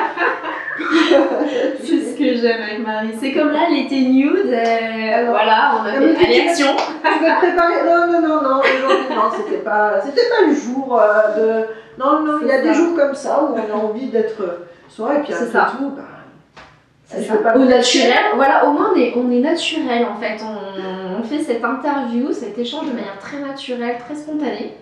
C'est 1.84 2.02
ce 2.02 2.18
que 2.18 2.36
j'aime 2.36 2.62
avec 2.62 2.80
Marie. 2.86 3.10
C'est 3.20 3.34
comme 3.34 3.52
là, 3.52 3.68
était 3.70 3.96
nude. 4.00 4.48
euh, 4.48 5.14
Alors, 5.14 5.32
voilà, 5.32 5.74
on 5.80 5.86
a 5.86 5.90
ah, 5.90 5.94
fait 6.02 6.14
tu- 6.16 6.26
allez, 6.26 6.48
action. 6.50 6.76
Vais 7.04 7.30
te 7.30 7.38
préparer. 7.38 7.84
Non, 7.86 8.08
non, 8.12 8.22
non, 8.22 8.42
non, 8.42 8.60
aujourd'hui, 8.62 9.16
non, 9.16 9.24
c'était 9.36 9.58
pas, 9.64 10.02
c'était 10.04 10.30
pas 10.30 10.48
le 10.48 10.54
jour 10.56 11.00
euh, 11.00 11.38
de. 11.38 11.66
Non, 12.00 12.22
non, 12.24 12.40
il 12.42 12.48
y 12.48 12.52
a 12.52 12.62
des 12.62 12.74
jours 12.74 12.96
comme 12.96 13.14
ça 13.14 13.44
où 13.44 13.54
on 13.56 13.58
a 13.74 13.78
envie 13.78 14.08
d'être 14.08 14.42
euh, 14.42 14.68
soi 14.88 15.16
et 15.16 15.20
puis 15.24 15.34
après 15.34 15.46
ça. 15.48 15.72
tout, 15.78 15.90
bah, 15.96 16.02
C'est 16.04 16.62
je 16.62 16.62
ça. 16.62 16.62
veux 17.01 17.01
pas 17.44 17.56
Au 17.56 17.60
me 17.60 17.66
naturel, 17.66 18.14
voilà, 18.36 18.66
au 18.68 18.72
moins 18.74 18.92
on 18.94 19.00
est, 19.00 19.14
on 19.16 19.30
est 19.32 19.40
naturel 19.40 20.06
en 20.06 20.20
fait. 20.20 20.38
On, 20.44 21.20
on 21.20 21.24
fait 21.24 21.40
cette 21.40 21.64
interview, 21.64 22.32
cet 22.32 22.58
échange 22.58 22.88
de 22.88 22.94
manière 22.94 23.20
très 23.20 23.40
naturelle, 23.40 23.98
très 24.00 24.16
spontanée. 24.16 24.74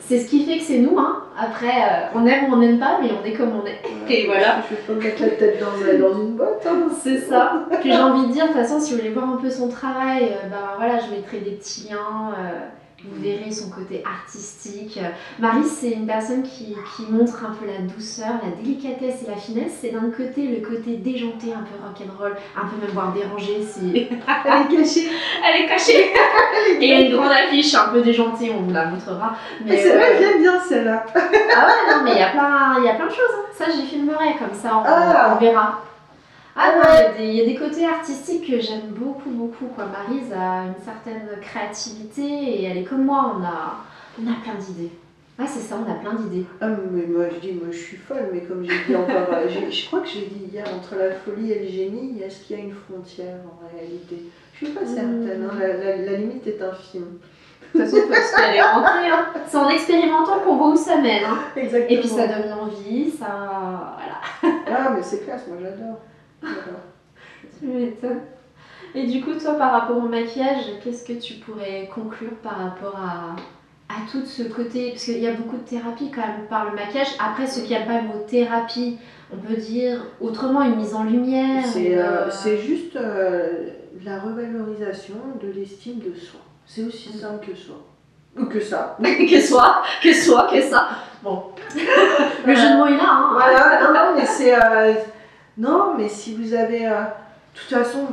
C'est 0.00 0.18
ce 0.18 0.28
qui 0.28 0.44
fait 0.44 0.58
que 0.58 0.64
c'est 0.64 0.78
nous. 0.78 0.98
Hein. 0.98 1.22
Après, 1.38 1.68
euh, 1.68 2.06
on 2.16 2.26
aime 2.26 2.50
ou 2.50 2.54
on 2.54 2.56
n'aime 2.56 2.78
pas, 2.78 2.98
mais 3.00 3.08
on 3.12 3.24
est 3.24 3.32
comme 3.32 3.52
on 3.62 3.66
est. 3.66 3.80
Et 4.12 4.26
voilà. 4.26 4.56
Je 4.68 4.74
vais 4.74 4.80
pas 4.82 4.92
me 4.94 5.00
mettre 5.00 5.22
la 5.22 5.28
tête 5.28 5.60
dans, 5.60 6.08
dans 6.08 6.20
une 6.20 6.32
boîte. 6.32 6.66
Hein. 6.68 6.88
C'est 7.02 7.18
ça. 7.20 7.64
Puis 7.80 7.92
j'ai 7.92 7.98
envie 7.98 8.26
de 8.26 8.32
dire, 8.32 8.44
de 8.48 8.52
toute 8.52 8.60
façon, 8.60 8.80
si 8.80 8.92
vous 8.92 8.98
voulez 8.98 9.10
voir 9.12 9.30
un 9.30 9.36
peu 9.36 9.48
son 9.50 9.68
travail, 9.68 10.24
euh, 10.24 10.48
bah 10.50 10.74
voilà, 10.76 10.98
je 10.98 11.14
mettrai 11.14 11.38
des 11.38 11.52
petits 11.52 11.88
liens. 11.88 12.32
euh, 12.38 12.58
vous 13.04 13.22
verrez 13.22 13.50
son 13.50 13.70
côté 13.70 14.02
artistique. 14.04 14.98
Marie, 15.38 15.64
c'est 15.64 15.90
une 15.90 16.06
personne 16.06 16.42
qui, 16.42 16.76
qui 16.96 17.02
montre 17.10 17.44
un 17.44 17.52
peu 17.54 17.66
la 17.66 17.78
douceur, 17.78 18.28
la 18.42 18.50
délicatesse 18.62 19.22
et 19.26 19.30
la 19.30 19.36
finesse. 19.36 19.72
C'est 19.80 19.90
d'un 19.90 20.10
côté 20.16 20.46
le 20.46 20.66
côté 20.66 20.96
déjanté, 20.96 21.52
un 21.52 21.64
peu 21.64 21.74
rock'n'roll, 21.84 22.36
un 22.56 22.66
peu 22.66 22.76
même 22.80 22.90
voire 22.92 23.12
dérangé. 23.12 23.62
Si... 23.62 23.80
Elle 24.44 24.72
est 24.72 24.76
cachée. 24.76 25.08
Elle 25.44 25.64
est 25.64 25.68
cachée. 25.68 26.12
Et 26.80 26.84
il 26.84 26.88
y 26.88 26.92
a 26.92 27.00
une 27.00 27.16
grande 27.16 27.32
affiche 27.32 27.74
un 27.74 27.88
peu 27.88 28.00
déjantée, 28.02 28.52
on 28.56 28.62
vous 28.62 28.72
la 28.72 28.86
montrera. 28.86 29.34
Mais 29.64 29.76
vrai, 29.76 29.96
ouais. 29.96 30.16
j'aime 30.20 30.40
bien 30.42 30.60
celle-là. 30.60 31.04
Ah 31.14 31.18
ouais, 31.66 31.94
non, 31.94 32.02
mais 32.04 32.12
il 32.12 32.18
y 32.18 32.22
a 32.22 32.28
plein, 32.30 32.76
il 32.78 32.84
y 32.84 32.88
a 32.88 32.94
plein 32.94 33.06
de 33.06 33.10
choses. 33.10 33.18
hein. 33.34 33.46
Ça, 33.52 33.64
j'y 33.70 33.82
filmerai 33.86 34.36
comme 34.38 34.54
ça, 34.54 34.76
on, 34.78 34.82
Ah. 34.86 35.34
on 35.36 35.40
verra. 35.40 35.82
Ah 36.54 36.74
non, 36.76 36.82
ouais. 36.82 36.88
il 36.88 37.02
y 37.02 37.06
a 37.06 37.12
des- 37.12 37.32
il 37.32 37.34
y, 37.34 37.40
a 37.42 37.44
des 37.46 37.54
côtés 37.56 37.86
artistiques 37.86 38.46
que 38.50 38.60
j'aime 38.60 38.88
beaucoup, 38.90 39.30
beaucoup. 39.30 39.66
Quoi. 39.74 39.86
Maryse 39.86 40.32
a 40.32 40.64
une 40.66 40.84
certaine 40.84 41.28
créativité 41.40 42.22
et 42.22 42.64
elle 42.64 42.78
est 42.78 42.84
comme 42.84 43.04
moi, 43.04 43.34
on 43.38 43.42
a, 43.42 43.76
on 44.20 44.30
a 44.30 44.34
plein 44.42 44.54
d'idées. 44.60 44.90
Ah, 45.38 45.44
c'est 45.46 45.60
ça, 45.60 45.76
on 45.84 45.90
a 45.90 45.94
plein 45.94 46.12
d'idées. 46.14 46.44
Ah, 46.60 46.68
mais 46.68 47.06
moi 47.06 47.24
je 47.34 47.40
dis, 47.40 47.52
moi 47.54 47.68
je 47.70 47.78
suis 47.78 47.96
folle, 47.96 48.28
mais 48.32 48.40
comme 48.40 48.64
j'ai 48.64 48.84
dit 48.86 48.94
encore, 48.94 49.32
euh, 49.32 49.48
je 49.70 49.86
crois 49.86 50.00
que 50.00 50.08
j'ai 50.08 50.26
dit 50.26 50.50
hier, 50.52 50.64
entre 50.76 50.94
la 50.96 51.10
folie 51.12 51.52
et 51.52 51.60
le 51.60 51.68
génie, 51.68 52.20
est-ce 52.22 52.44
qu'il 52.44 52.58
y 52.58 52.60
a 52.60 52.64
une 52.64 52.74
frontière 52.74 53.36
en 53.46 53.74
réalité 53.74 54.18
Je 54.52 54.66
suis 54.66 54.74
pas 54.74 54.84
certaine, 54.84 55.48
hein, 55.50 55.54
la, 55.58 55.68
la- 55.68 55.96
la 55.96 56.12
limite 56.18 56.46
est 56.46 56.60
infime. 56.62 57.18
De 57.74 57.80
toute 57.80 57.90
façon, 57.90 57.96
faut 58.06 58.80
rentrer. 58.80 59.08
Hein. 59.08 59.26
C'est 59.48 59.56
en 59.56 59.68
expérimentant 59.70 60.40
qu'on 60.40 60.56
voit 60.56 60.68
où 60.68 60.76
ça 60.76 60.96
mène. 61.00 61.24
Hein. 61.24 61.38
Exactement. 61.56 61.88
Et 61.98 62.00
puis 62.00 62.08
ça 62.08 62.26
donne 62.28 62.52
envie, 62.52 63.10
ça. 63.10 63.96
Voilà. 63.96 64.54
Ah, 64.70 64.90
mais 64.94 65.02
c'est 65.02 65.24
classe, 65.24 65.46
moi 65.48 65.56
j'adore. 65.62 65.98
Tu 67.58 67.66
m'étonnes. 67.66 68.20
Et 68.94 69.06
du 69.06 69.22
coup, 69.22 69.32
toi, 69.34 69.54
par 69.54 69.72
rapport 69.72 69.96
au 69.96 70.08
maquillage, 70.08 70.64
qu'est-ce 70.82 71.04
que 71.04 71.18
tu 71.18 71.34
pourrais 71.34 71.88
conclure 71.94 72.34
par 72.42 72.58
rapport 72.58 72.96
à, 72.96 73.36
à 73.88 74.10
tout 74.10 74.24
ce 74.26 74.42
côté? 74.42 74.90
Parce 74.90 75.04
qu'il 75.04 75.18
y 75.18 75.26
a 75.26 75.32
beaucoup 75.32 75.56
de 75.56 75.62
thérapie 75.62 76.10
quand 76.14 76.20
même 76.20 76.46
par 76.50 76.66
le 76.66 76.76
maquillage. 76.76 77.08
Après, 77.18 77.46
ceux 77.46 77.62
qui 77.62 77.72
n'aiment 77.72 77.86
pas 77.86 78.02
le 78.02 78.08
mot 78.08 78.24
thérapie, 78.28 78.98
on 79.32 79.38
peut 79.38 79.54
dire 79.54 80.04
autrement 80.20 80.62
une 80.62 80.76
mise 80.76 80.94
en 80.94 81.04
lumière. 81.04 81.64
C'est 81.64 81.96
euh, 81.96 82.26
euh, 82.28 82.56
juste 82.58 82.96
euh, 82.96 83.68
la 84.04 84.18
revalorisation 84.18 85.14
de 85.42 85.48
l'estime 85.48 85.98
de 86.00 86.14
soi. 86.14 86.40
C'est 86.66 86.82
aussi 86.84 87.16
simple 87.16 87.46
que 87.46 87.56
soi. 87.56 87.76
Ou 88.38 88.44
que 88.44 88.60
ça. 88.60 88.98
que 89.02 89.40
soit, 89.40 89.82
que 90.02 90.12
soit, 90.12 90.48
que 90.52 90.60
ça. 90.60 90.88
Bon. 91.22 91.44
le 92.46 92.54
jeu 92.54 92.72
de 92.72 92.76
mots 92.76 92.86
est 92.86 92.96
là, 92.96 93.08
hein. 93.08 93.30
Voilà, 93.32 93.80
non, 93.82 93.94
non, 93.94 94.16
mais 94.16 94.26
c'est. 94.26 94.54
Non, 95.58 95.94
mais 95.96 96.08
si 96.08 96.34
vous 96.34 96.54
avez. 96.54 96.86
euh, 96.86 97.02
de 97.02 97.58
toute 97.60 97.68
façon, 97.68 98.06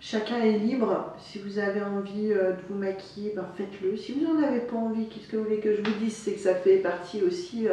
chacun 0.00 0.38
est 0.40 0.58
libre. 0.58 1.14
Si 1.20 1.38
vous 1.38 1.58
avez 1.58 1.80
envie 1.82 2.32
euh, 2.32 2.52
de 2.52 2.58
vous 2.68 2.74
maquiller, 2.78 3.32
ben 3.36 3.46
faites-le. 3.56 3.96
Si 3.96 4.12
vous 4.12 4.24
n'en 4.26 4.42
avez 4.42 4.60
pas 4.60 4.76
envie, 4.76 5.06
qu'est-ce 5.08 5.28
que 5.28 5.36
vous 5.36 5.44
voulez 5.44 5.60
que 5.60 5.74
je 5.74 5.82
vous 5.82 5.98
dise? 6.00 6.14
C'est 6.16 6.32
que 6.32 6.40
ça 6.40 6.54
fait 6.54 6.78
partie 6.78 7.22
aussi 7.22 7.66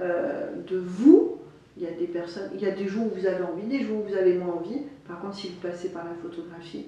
euh, 0.00 0.50
de 0.68 0.78
vous. 0.78 1.38
Il 1.76 1.82
y 1.84 1.86
a 1.86 1.90
des 1.92 2.06
personnes, 2.06 2.50
il 2.54 2.60
y 2.60 2.66
a 2.66 2.72
des 2.72 2.86
jours 2.86 3.06
où 3.06 3.18
vous 3.18 3.26
avez 3.26 3.42
envie, 3.42 3.66
des 3.66 3.84
jours 3.84 4.04
où 4.04 4.08
vous 4.08 4.14
avez 4.16 4.34
moins 4.34 4.54
envie. 4.54 4.82
Par 5.08 5.20
contre, 5.20 5.34
si 5.36 5.48
vous 5.48 5.60
passez 5.68 5.88
par 5.88 6.04
la 6.04 6.10
photographie, 6.22 6.86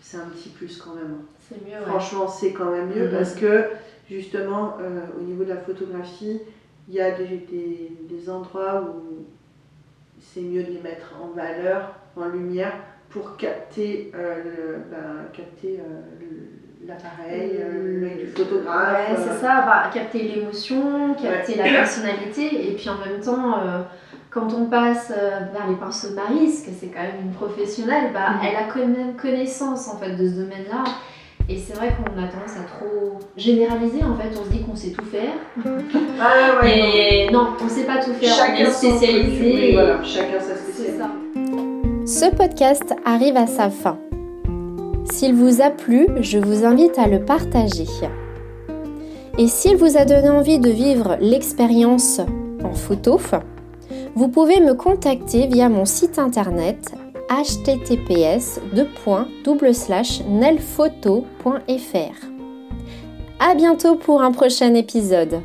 c'est 0.00 0.16
un 0.16 0.26
petit 0.34 0.48
plus 0.48 0.78
quand 0.78 0.94
même. 0.94 1.18
C'est 1.48 1.56
mieux, 1.64 1.72
ouais. 1.78 1.86
Franchement, 1.86 2.26
c'est 2.28 2.52
quand 2.52 2.70
même 2.70 2.88
mieux 2.88 3.06
Mhm. 3.06 3.10
parce 3.16 3.34
que 3.34 3.64
justement, 4.10 4.74
euh, 4.80 5.00
au 5.18 5.22
niveau 5.22 5.44
de 5.44 5.50
la 5.50 5.58
photographie, 5.58 6.40
il 6.88 6.94
y 6.94 7.00
a 7.00 7.10
des, 7.12 7.26
des- 7.50 7.92
des 8.08 8.30
endroits 8.30 8.82
où 8.82 9.24
c'est 10.32 10.40
mieux 10.40 10.62
de 10.62 10.70
les 10.72 10.80
mettre 10.80 11.14
en 11.22 11.28
valeur, 11.36 11.92
en 12.16 12.26
lumière, 12.28 12.72
pour 13.10 13.36
capter 13.36 14.10
euh, 14.14 14.36
le- 14.44 14.76
ben, 14.90 15.26
capter 15.32 15.80
euh, 15.80 16.86
l'appareil, 16.86 17.52
euh, 17.60 18.00
l'œil 18.00 18.24
du 18.24 18.26
photographe. 18.32 19.08
Ouais, 19.10 19.14
euh, 19.16 19.20
c'est 19.32 19.40
ça, 19.40 19.62
bah, 19.66 19.90
capter 19.92 20.22
l'émotion, 20.22 21.14
capter 21.14 21.54
la 21.56 21.64
personnalité, 21.64 22.68
et 22.70 22.74
puis 22.74 22.88
en 22.88 22.98
même 22.98 23.20
temps, 23.20 23.58
euh, 23.62 23.82
quand 24.30 24.52
on 24.52 24.66
passe 24.66 25.12
euh, 25.16 25.40
vers 25.52 25.68
les 25.68 25.76
pinceaux 25.76 26.10
de 26.10 26.14
Maryse, 26.16 26.64
que 26.64 26.70
c'est 26.78 26.88
quand 26.88 27.02
même 27.02 27.20
une 27.22 27.32
professionnelle, 27.32 28.10
bah, 28.12 28.30
Mhm. 28.30 28.38
elle 28.48 28.56
a 28.56 28.64
quand 28.64 28.80
même 28.86 29.14
connaissance 29.16 29.88
en 29.88 29.96
fait 29.98 30.16
de 30.16 30.26
ce 30.28 30.34
domaine-là. 30.34 30.84
Et 31.48 31.58
c'est 31.58 31.74
vrai 31.76 31.88
qu'on 31.94 32.04
a 32.18 32.26
tendance 32.26 32.56
à 32.58 32.64
trop 32.64 33.18
généraliser, 33.36 34.02
en 34.02 34.16
fait, 34.16 34.30
on 34.40 34.44
se 34.44 34.50
dit 34.50 34.62
qu'on 34.62 34.74
sait 34.74 34.90
tout 34.92 35.04
faire. 35.04 35.34
Ah 36.20 36.62
ouais, 36.62 37.26
Et 37.26 37.30
non, 37.30 37.48
on 37.62 37.68
sait 37.68 37.84
pas 37.84 37.98
tout 38.02 38.10
non. 38.12 38.16
faire, 38.16 38.32
on 38.32 38.36
Chacun 38.36 38.64
est 38.64 38.70
son 38.70 38.86
truc, 38.88 38.98
spécialisé. 38.98 39.70
et 39.70 39.72
voilà, 39.74 40.02
chacun 40.02 40.40
sa 40.40 40.54
C'est 40.56 40.72
spécialité. 40.72 40.98
ça. 40.98 41.10
Ce 42.06 42.34
podcast 42.34 42.94
arrive 43.04 43.36
à 43.36 43.46
sa 43.46 43.68
fin. 43.68 43.98
S'il 45.12 45.34
vous 45.34 45.60
a 45.60 45.68
plu, 45.70 46.06
je 46.20 46.38
vous 46.38 46.64
invite 46.64 46.98
à 46.98 47.06
le 47.08 47.20
partager. 47.20 47.84
Et 49.36 49.46
s'il 49.48 49.76
vous 49.76 49.98
a 49.98 50.04
donné 50.06 50.30
envie 50.30 50.58
de 50.58 50.70
vivre 50.70 51.16
l'expérience 51.20 52.20
en 52.64 52.72
photo, 52.72 53.20
vous 54.14 54.28
pouvez 54.28 54.60
me 54.60 54.72
contacter 54.74 55.46
via 55.46 55.68
mon 55.68 55.84
site 55.84 56.18
internet 56.18 56.92
https 57.28 58.60
nelphoto.fr. 60.28 61.24
À 63.40 63.54
bientôt 63.54 63.96
pour 63.96 64.22
un 64.22 64.32
prochain 64.32 64.74
épisode. 64.74 65.40